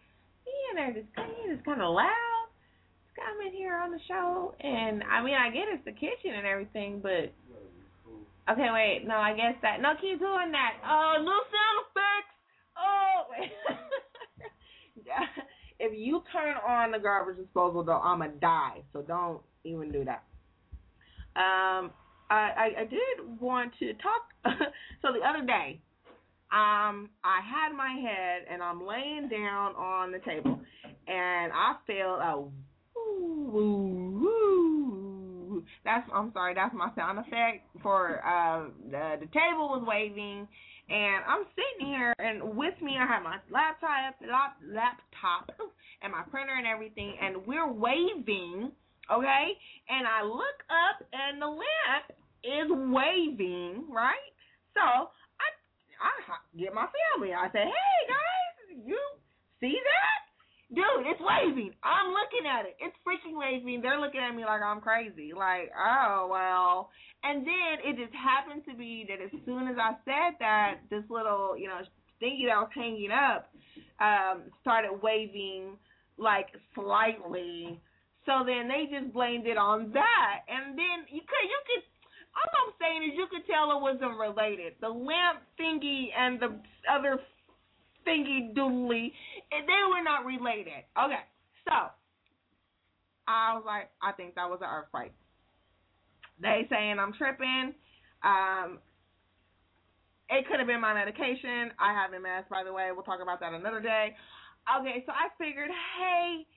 [0.45, 1.07] Yeah, they're just
[1.47, 2.09] it's kind of loud.
[3.15, 6.45] Come in here on the show, and I mean, I get it's the kitchen and
[6.45, 7.31] everything, but
[8.49, 9.07] Okay, wait.
[9.07, 9.81] No, I guess that.
[9.81, 10.73] No, keep doing that.
[10.85, 12.33] Oh, no sound effects.
[12.77, 13.23] Oh,
[15.79, 18.83] if you turn on the garbage disposal, though, I'ma die.
[18.91, 20.23] So don't even do that.
[21.35, 21.91] Um,
[22.29, 24.33] I I, I did want to talk.
[25.01, 25.79] so the other day,
[26.51, 30.59] um, I had my head and I'm laying down on the table,
[31.07, 32.43] and I felt a
[32.95, 34.72] woo woo
[35.83, 36.53] That's I'm sorry.
[36.53, 40.47] That's my sound effect for uh the the table was waving,
[40.89, 45.51] and I'm sitting here, and with me I have my laptop, lap, laptop,
[46.01, 48.71] and my printer and everything, and we're waving,
[49.11, 49.45] okay?
[49.89, 52.05] And I look up, and the lamp
[52.43, 54.31] is waving, right?
[54.73, 55.47] So I
[56.03, 56.11] I
[56.57, 57.33] get my family.
[57.33, 58.99] I say, hey guys, you
[59.59, 60.32] see that?
[60.73, 61.71] Dude, it's waving.
[61.85, 62.73] I'm looking at it.
[62.81, 63.81] It's freaking waving.
[63.81, 65.29] They're looking at me like I'm crazy.
[65.29, 66.89] Like, oh well.
[67.23, 71.03] And then it just happened to be that as soon as I said that, this
[71.09, 71.79] little, you know,
[72.17, 73.53] thingy that was hanging up,
[74.01, 75.77] um, started waving
[76.17, 77.79] like slightly.
[78.25, 80.35] So then they just blamed it on that.
[80.49, 81.83] And then you could you could
[82.33, 84.73] all I'm saying is you could tell it wasn't related.
[84.81, 86.57] The lamp thingy and the
[86.89, 87.19] other
[88.07, 89.11] thingy doodly,
[89.61, 90.87] they were not related.
[90.97, 91.23] Okay,
[91.67, 91.93] so
[93.27, 95.13] I was like, I think that was an earthquake.
[96.41, 97.73] They saying I'm tripping.
[98.23, 98.79] Um,
[100.29, 101.71] it could have been my medication.
[101.79, 102.89] I have MS, by the way.
[102.91, 104.15] We'll talk about that another day.
[104.79, 106.47] Okay, so I figured, hey,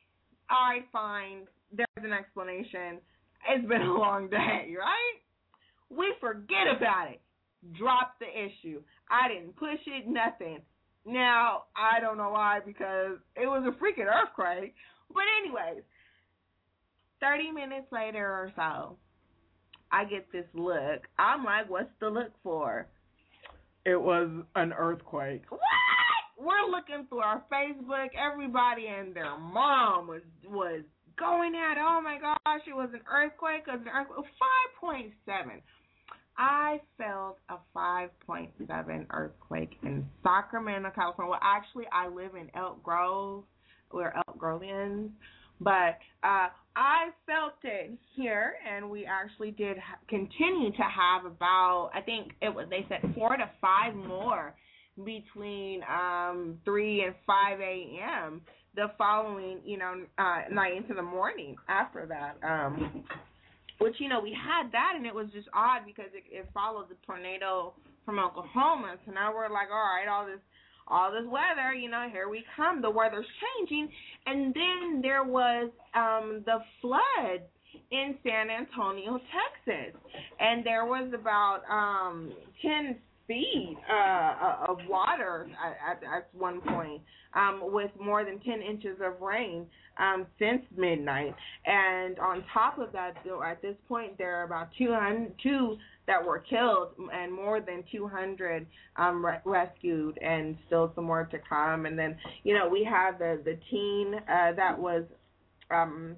[0.51, 1.47] all right, fine.
[1.73, 3.03] There's an explanation.
[3.49, 5.17] It's been a long day, right?
[5.91, 7.21] We forget about it.
[7.79, 8.81] Drop the issue.
[9.11, 10.61] I didn't push it, nothing.
[11.07, 14.75] Now, I don't know why because it was a freaking earthquake.
[15.09, 15.85] But anyways,
[17.21, 18.97] 30 minutes later or so,
[19.93, 21.07] I get this look.
[21.19, 22.89] I'm like, what's the look for?
[23.85, 25.45] It was an earthquake.
[25.49, 25.61] What?
[26.39, 28.09] We're looking through our Facebook.
[28.19, 30.83] Everybody and their mom was was
[31.17, 31.79] going at.
[31.79, 33.63] Oh my gosh, it was an earthquake.
[33.67, 34.27] It was an earthquake.
[34.39, 35.63] Five point seven.
[36.39, 41.31] I felt a 5.7 earthquake in Sacramento, California.
[41.31, 43.45] Well, actually, I live in Elk Grove.
[43.93, 45.11] We're Elk Grovians.
[45.61, 52.03] But uh, I felt it here, and we actually did continue to have about, I
[52.03, 54.55] think it was, they said four to five more
[55.05, 58.41] between um 3 and 5 a.m.
[58.75, 62.39] the following, you know, uh night into the morning after that.
[62.43, 63.05] Um
[63.79, 66.89] which you know we had that and it was just odd because it, it followed
[66.89, 67.75] the tornado
[68.05, 68.97] from Oklahoma.
[69.05, 70.41] So now we're like, all right, all this
[70.89, 72.81] all this weather, you know, here we come.
[72.81, 73.27] The weather's
[73.59, 73.89] changing,
[74.27, 77.43] and then there was um the flood
[77.91, 80.01] in San Antonio, Texas,
[80.41, 82.33] and there was about um
[82.63, 82.97] ten
[83.27, 87.03] feet uh, of water at, at one point,
[87.35, 89.67] um, with more than 10 inches of rain
[89.99, 91.35] um, since midnight.
[91.65, 93.17] And on top of that,
[93.47, 95.77] at this point, there are about 200, two
[96.07, 98.67] that were killed and more than 200
[98.97, 101.87] um, re- rescued, and still some more to come.
[101.87, 105.05] And then, you know, we have the the teen uh, that was
[105.71, 106.17] um,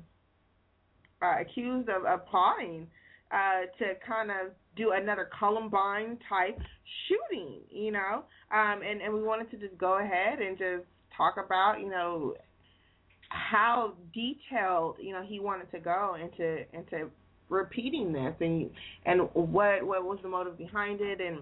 [1.22, 2.86] uh, accused of, of plotting
[3.30, 6.58] uh, to kind of do another Columbine type
[7.08, 8.24] shooting, you know.
[8.50, 10.84] Um, and, and we wanted to just go ahead and just
[11.16, 12.34] talk about, you know,
[13.28, 17.10] how detailed, you know, he wanted to go into into
[17.50, 18.70] repeating this and
[19.06, 21.38] and what what was the motive behind it and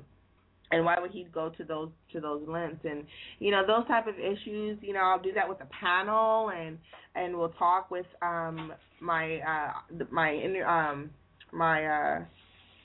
[0.71, 3.05] and why would he go to those to those lengths and
[3.41, 6.79] you know those type of issues you know i'll do that with the panel and
[7.17, 9.73] and we'll talk with um my uh
[10.11, 11.11] my um
[11.53, 12.19] my uh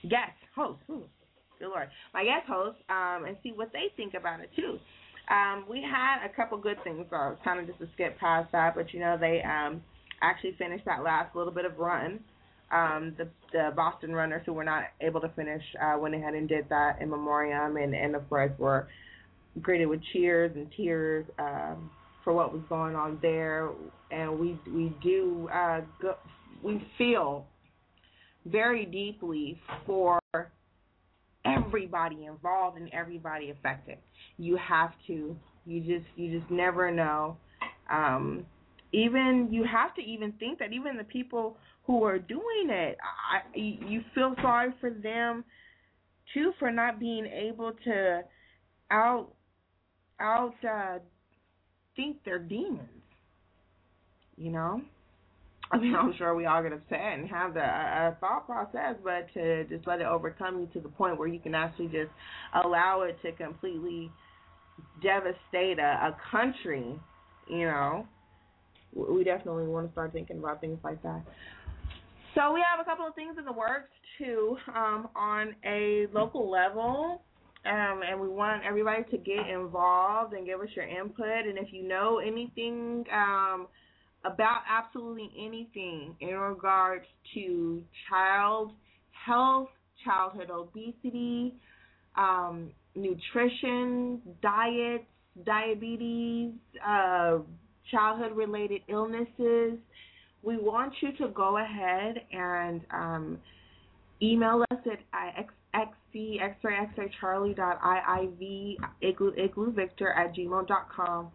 [0.09, 1.03] guest host ooh,
[1.59, 1.89] good lord.
[2.13, 4.77] My guest host um and see what they think about it too.
[5.33, 8.75] Um we had a couple good things so kind of just to skip past that
[8.75, 9.81] but you know they um
[10.21, 12.19] actually finished that last little bit of run.
[12.71, 16.47] Um, the the Boston runners who were not able to finish uh, went ahead and
[16.47, 18.87] did that in memoriam, and and of course were
[19.61, 21.89] greeted with cheers and tears um,
[22.23, 23.71] for what was going on there.
[24.09, 26.15] And we we do uh, go,
[26.63, 27.45] we feel
[28.45, 30.20] very deeply for
[31.45, 33.97] everybody involved and everybody affected.
[34.37, 35.35] You have to.
[35.65, 37.37] You just you just never know.
[37.91, 38.45] Um,
[38.93, 43.57] even you have to even think that even the people who are doing it, I,
[43.57, 45.43] you feel sorry for them
[46.33, 48.21] too for not being able to
[48.89, 49.33] out
[50.19, 50.99] out uh,
[51.95, 52.87] think they're demons.
[54.37, 54.81] You know,
[55.97, 60.01] I'm sure we all get upset and have the thought process, but to just let
[60.01, 62.11] it overcome you to the point where you can actually just
[62.63, 64.11] allow it to completely
[65.01, 66.99] devastate a, a country,
[67.49, 68.05] you know,
[68.93, 71.21] we definitely want to start thinking about things like that.
[72.35, 76.49] So we have a couple of things in the works too um, on a local
[76.49, 77.21] level.
[77.63, 81.45] Um, and we want everybody to get involved and give us your input.
[81.47, 83.67] And if you know anything um,
[84.23, 88.71] about absolutely anything in regards to child
[89.25, 89.69] health,
[90.03, 91.53] childhood obesity,
[92.15, 95.05] um, nutrition, diets,
[95.45, 96.51] diabetes,
[96.85, 97.37] uh,
[97.89, 99.77] childhood related illnesses,
[100.43, 103.37] we want you to go ahead and um,
[104.21, 110.87] email us at xc x-ray x-ray charlie dot iiv igloo igloo victor at gmail dot
[110.95, 111.31] com.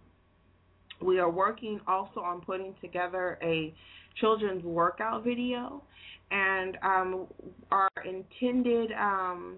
[1.00, 3.74] We are working also on putting together a
[4.20, 5.82] children's workout video,
[6.30, 7.26] and um,
[7.70, 9.56] our intended um,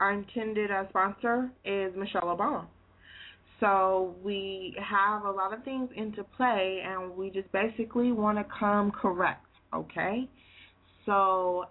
[0.00, 2.66] our intended uh, sponsor is Michelle Obama.
[3.60, 8.44] So we have a lot of things into play, and we just basically want to
[8.58, 9.44] come correct,
[9.74, 10.26] okay?
[11.04, 11.66] So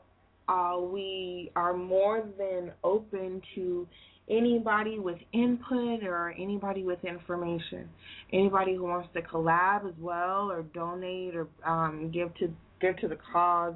[0.48, 3.88] uh, we are more than open to
[4.30, 7.90] anybody with input or anybody with information.
[8.32, 12.52] Anybody who wants to collab as well, or donate, or um, give to
[12.82, 13.74] give to the cause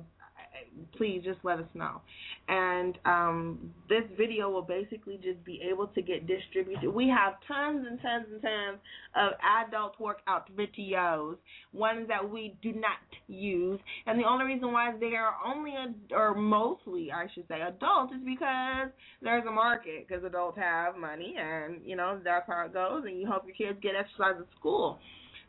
[0.98, 2.02] please just let us know.
[2.48, 6.90] And um, this video will basically just be able to get distributed.
[6.90, 8.80] We have tons and tons and tons
[9.16, 9.32] of
[9.66, 11.38] adult workout videos,
[11.72, 12.98] ones that we do not
[13.28, 13.80] use.
[14.06, 15.74] And the only reason why they are only,
[16.12, 18.90] or mostly, I should say, adults is because
[19.22, 23.20] there's a market, because adults have money, and, you know, that's how it goes, and
[23.20, 25.00] you hope your kids get exercise at school.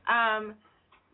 [0.09, 0.55] Um,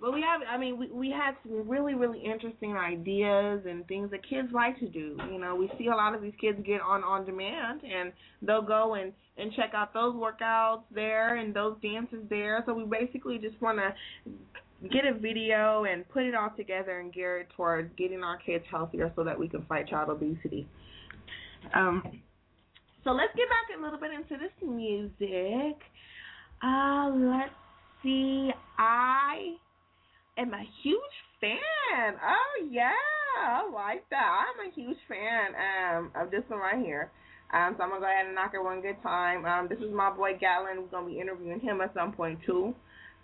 [0.00, 4.10] but we have, I mean, we we had some really really interesting ideas and things
[4.10, 5.16] that kids like to do.
[5.30, 8.12] You know, we see a lot of these kids get on on demand, and
[8.42, 12.62] they'll go and and check out those workouts there and those dances there.
[12.66, 17.12] So we basically just want to get a video and put it all together and
[17.12, 20.66] gear it towards getting our kids healthier so that we can fight child obesity.
[21.74, 22.02] Um,
[23.04, 25.76] so let's get back a little bit into this music.
[26.62, 27.52] Uh, let's
[28.02, 28.50] see.
[28.78, 29.56] I
[30.38, 32.14] am a huge fan.
[32.22, 32.92] Oh yeah,
[33.42, 34.46] I like that.
[34.46, 37.10] I'm a huge fan um of this one right here.
[37.52, 39.44] Um, so I'm gonna go ahead and knock it one good time.
[39.44, 40.82] Um, this is my boy Gatlin.
[40.82, 42.74] We're gonna be interviewing him at some point too.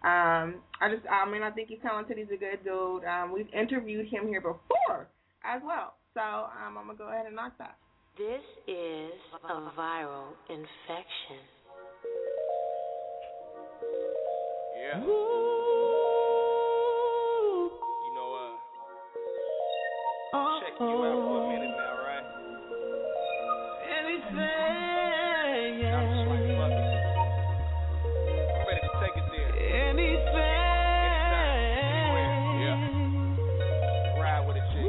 [0.03, 2.19] Um, I just, I mean, I think he's talented.
[2.19, 3.05] He's a good dude.
[3.05, 5.09] Um, we've interviewed him here before
[5.45, 5.95] as well.
[6.15, 7.77] So um, I'm gonna go ahead and knock that.
[8.19, 9.13] This is
[9.45, 11.43] a viral infection.
[14.77, 15.73] Yeah.
[20.37, 22.27] Check you out for a minute now, right?
[23.89, 25.97] Anything, yeah.
[25.97, 26.85] I'm just like, fuck it.
[28.53, 29.53] I'm ready to take it there.
[29.89, 30.25] Anything.
[32.61, 34.21] Yeah.
[34.21, 34.85] Ride with it, chick.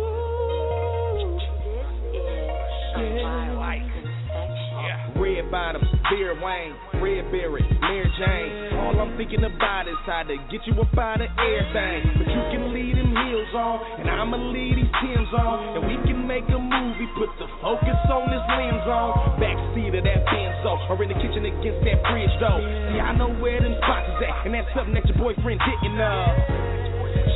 [5.17, 8.76] Red bottoms, Vera Wang, red berry, Mary Jane.
[9.17, 12.21] Thinking about is how to get you up out of everything.
[12.21, 15.73] But you can leave them heels on, and I'ma leave these Timbs on.
[15.73, 19.41] And we can make a movie, put the focus on this lens on.
[19.41, 22.61] Backseat of that Benzo, or in the kitchen against that fridge though.
[22.93, 25.97] See, I know where them spots is at, and that's something that your boyfriend didn't
[25.97, 26.21] know.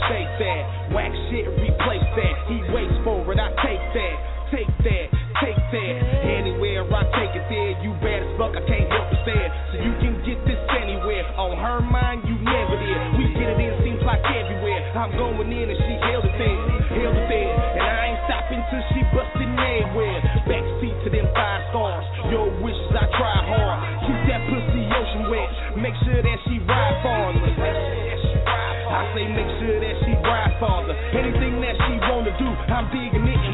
[0.05, 2.33] Shake that, wax shit, replace that.
[2.45, 4.40] He waits for it, I take that.
[4.51, 5.07] Take that,
[5.39, 5.95] take that.
[6.27, 9.51] Anywhere I take it there, you bad as fuck, I can't help but it.
[9.71, 11.23] So you can get this anywhere.
[11.39, 12.99] On her mind, you never did.
[13.15, 14.91] We get it in, seems like everywhere.
[14.91, 16.59] I'm going in and she held it there,
[16.99, 17.51] held it there.
[17.79, 20.19] And I ain't stopping till she bustin' everywhere.
[20.43, 22.03] Backseat to them five stars.
[22.27, 23.77] Your wishes, I try hard.
[24.03, 25.47] Keep that pussy ocean wet.
[25.79, 27.55] Make sure that she ride for me.
[27.55, 30.91] I say make sure that she ride father.
[31.15, 33.50] Anything that she wanna do, I'm digging it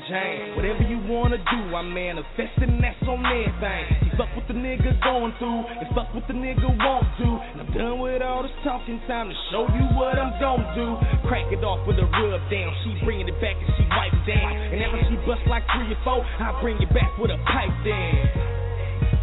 [0.00, 0.56] Mary Jane.
[0.56, 4.06] Whatever you wanna do, I'm manifesting, that's on everything.
[4.06, 7.38] You fuck what the nigga going through, and fuck what the nigga won't do.
[7.52, 10.96] And I'm done with all this talking, time to show you what I'm gon' do.
[11.28, 14.52] Crack it off with a rub down, she bringing it back and she wipe down.
[14.72, 17.74] And after she bust like three or four, I bring it back with a pipe
[17.84, 18.59] down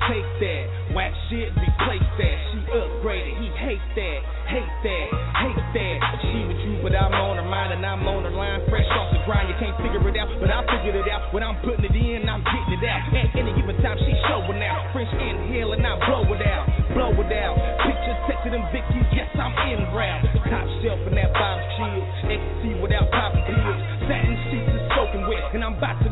[0.06, 0.64] take that.
[0.94, 2.36] Whack shit, replace that.
[2.53, 5.07] She upgraded, he hate that, hate that,
[5.41, 5.98] hate that.
[6.24, 8.61] She with you, but I'm on her mind and I'm on her line.
[8.69, 11.34] Fresh off the grind, you can't figure it out, but I figured it out.
[11.34, 13.02] When I'm putting it in, I'm getting it out.
[13.11, 14.94] At any given time, she showing out.
[14.94, 16.65] Fresh inhale and I blow it out,
[16.95, 17.56] blow it out.
[17.84, 20.24] Pictures texted them Vickies, yes I'm in round.
[20.48, 21.99] Top shelf and that bottom chill,
[22.32, 23.80] XC without popping pills.
[24.07, 26.07] Satin sheets is soaking wet, and I'm about to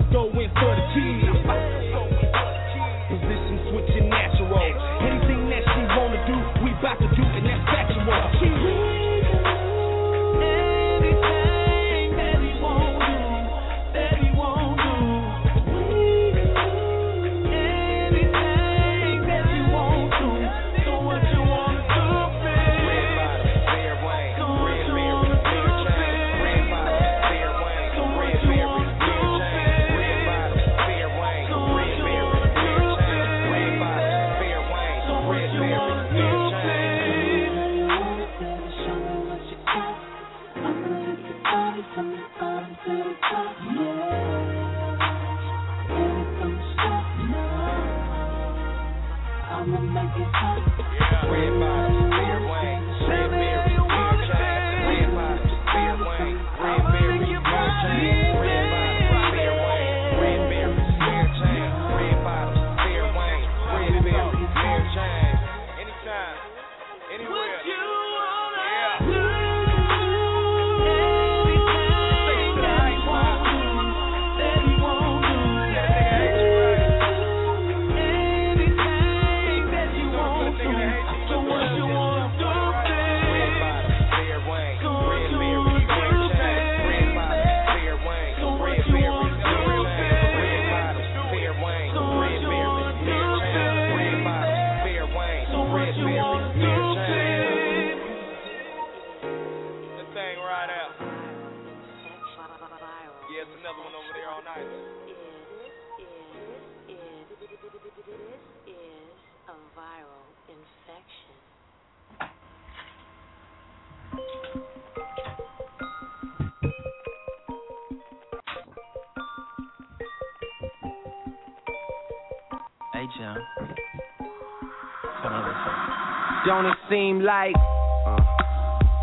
[126.89, 127.55] seem like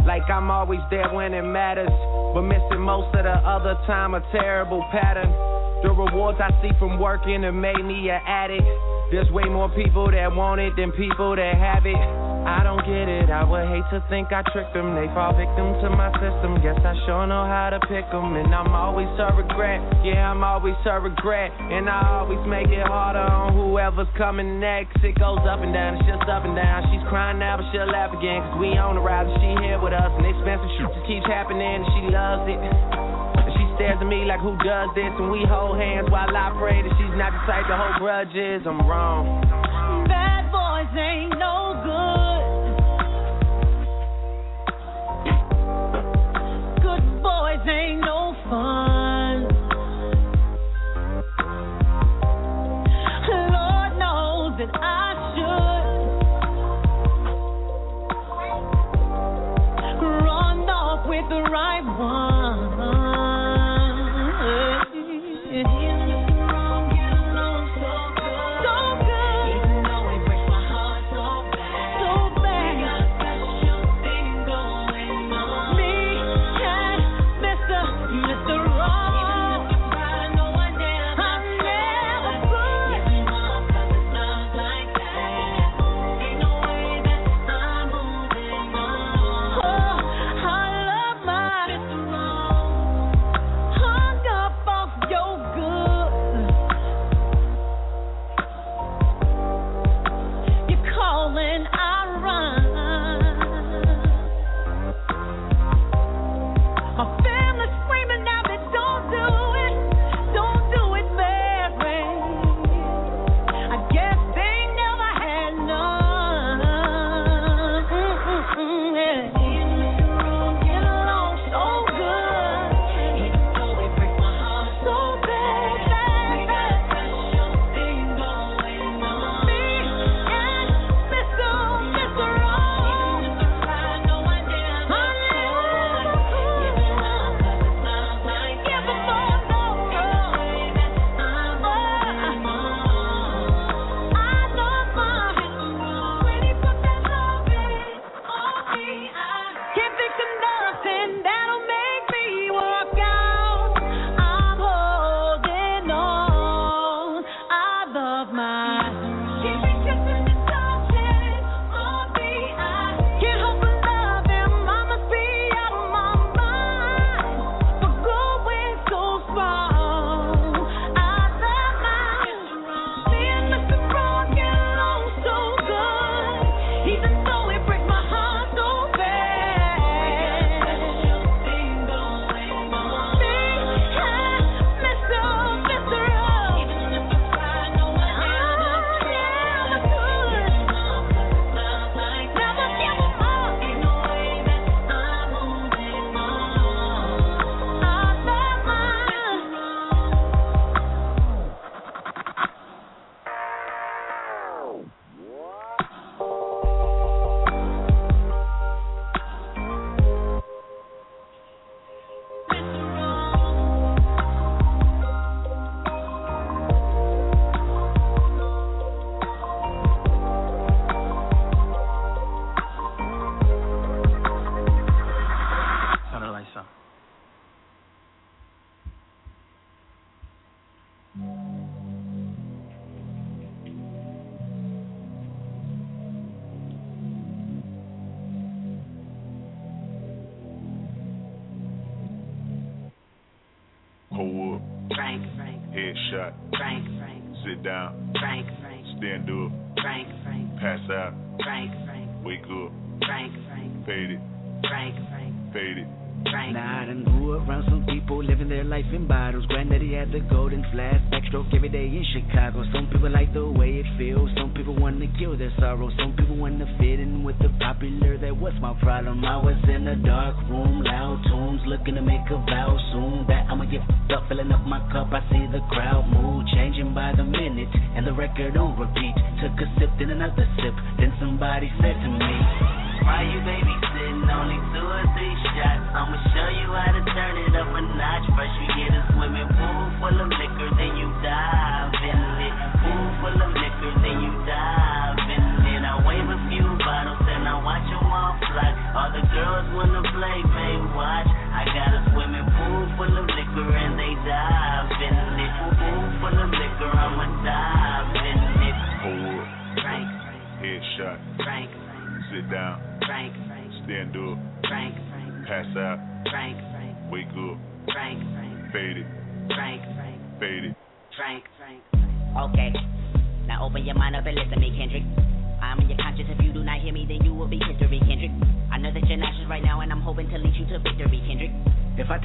[0.04, 1.92] like I'm always there when it matters,
[2.34, 4.14] but missing most of the other time?
[4.14, 5.30] A terrible pattern.
[5.82, 8.66] The rewards I see from working have made me an addict.
[9.10, 12.21] There's way more people that want it than people that have it.
[12.42, 13.30] I don't get it.
[13.30, 14.98] I would hate to think I tricked them.
[14.98, 16.58] They fall victim to my system.
[16.58, 18.34] Guess I sure know how to pick them.
[18.34, 19.78] And I'm always a regret.
[20.02, 21.54] Yeah, I'm always a regret.
[21.70, 24.98] And I always make it harder on whoever's coming next.
[25.06, 26.82] It goes up and down, it's just up and down.
[26.90, 28.42] She's crying now, but she'll laugh again.
[28.42, 30.10] Cause we on the ride and she here with us.
[30.10, 32.58] And expensive shit just keeps happening and she loves it.
[32.58, 35.14] And she stares at me like who does this?
[35.14, 38.66] And we hold hands while I pray that she's not the type to hold grudges.
[38.66, 39.46] I'm wrong.
[40.10, 41.71] Bad boys ain't no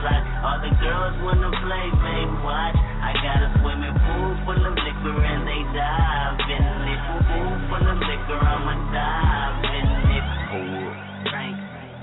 [0.00, 0.18] fly.
[0.44, 2.76] All the girls wanna play, they watch.
[2.76, 7.00] I got a swimming pool full of liquor, and they dive in it.
[7.28, 10.24] Pool full of liquor, I'ma dive in it.
[10.52, 10.96] Hold up.
[11.30, 11.56] Frank,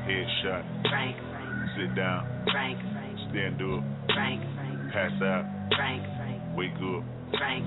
[0.06, 0.64] Headshot.
[0.90, 1.16] Frank,
[1.78, 2.28] Sit down.
[2.52, 2.78] Frank,
[3.32, 3.82] Stand up.
[4.14, 4.42] Frank,
[4.92, 5.46] Pass out.
[5.78, 6.04] Frank,
[6.58, 7.04] Wake up.
[7.40, 7.64] Frank,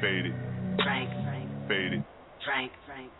[0.00, 0.34] Fade it.
[0.82, 1.08] Frank,
[1.68, 2.02] Fade it.
[2.44, 3.10] Frank, Frank.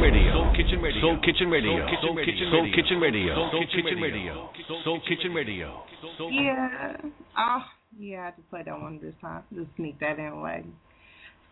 [0.00, 1.00] Kitchen Radio.
[1.00, 1.86] Soul Kitchen Radio.
[2.00, 2.46] Soul Kitchen Radio.
[2.50, 3.34] Soul Kitchen Radio.
[3.34, 4.00] Soul Kitchen Radio.
[4.00, 4.44] Soul Kitchen Radio.
[4.84, 5.82] Soul Kitchen Radio.
[6.30, 6.96] Yeah.
[7.36, 7.62] Oh,
[7.98, 9.42] yeah, I had to play that one this time.
[9.54, 10.64] Just sneak that in way.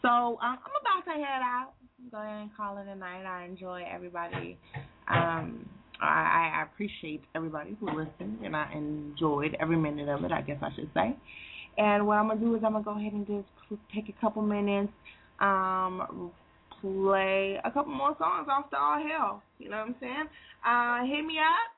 [0.03, 1.73] So um, I'm about to head out.
[2.11, 3.27] Go ahead and call it a night.
[3.27, 4.57] I enjoy everybody.
[5.09, 5.69] Um,
[6.01, 10.33] I, I appreciate everybody who listened, and I enjoyed every minute of it.
[10.33, 11.17] I guess I should say.
[11.77, 14.43] And what I'm gonna do is I'm gonna go ahead and just take a couple
[14.43, 14.93] minutes,
[15.41, 16.31] um,
[16.81, 19.43] play a couple more songs off the All Hail.
[19.59, 20.29] You know what I'm saying?
[20.67, 21.73] Uh, hit me up.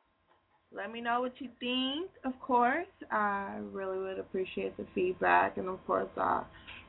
[0.73, 2.11] Let me know what you think.
[2.25, 6.45] Of course, I really would appreciate the feedback, and of course, I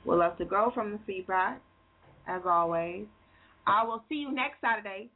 [0.05, 1.61] would love to grow from the feedback.
[2.27, 3.05] As always,
[3.65, 5.09] I will see you next Saturday,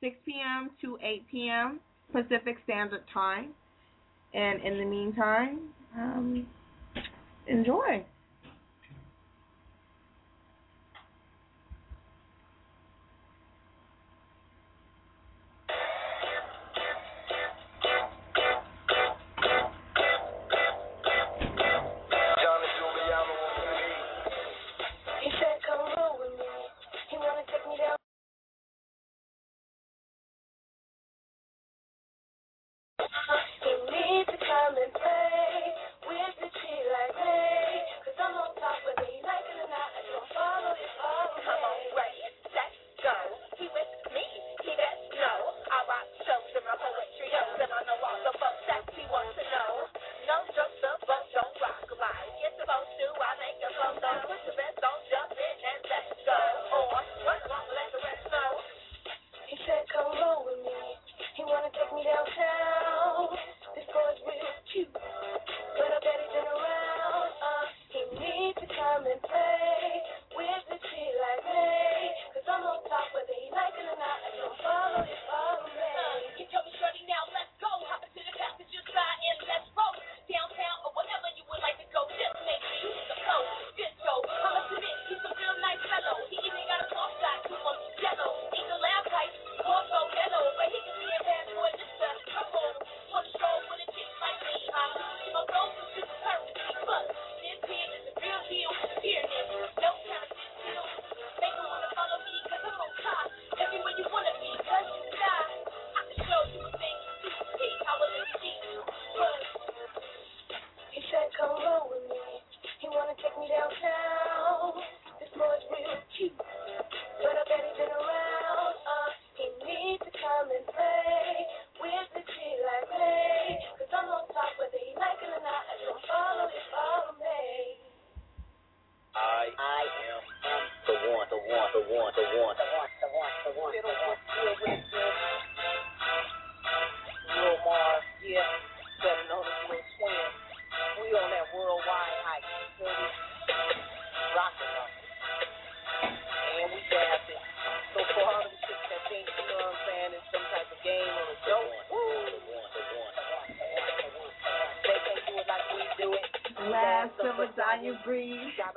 [0.00, 0.70] 6 p.m.
[0.80, 1.80] to 8 p.m.
[2.12, 3.50] Pacific Standard Time.
[4.32, 5.58] And in the meantime,
[5.96, 6.46] um,
[7.48, 8.04] enjoy.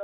[0.00, 0.03] On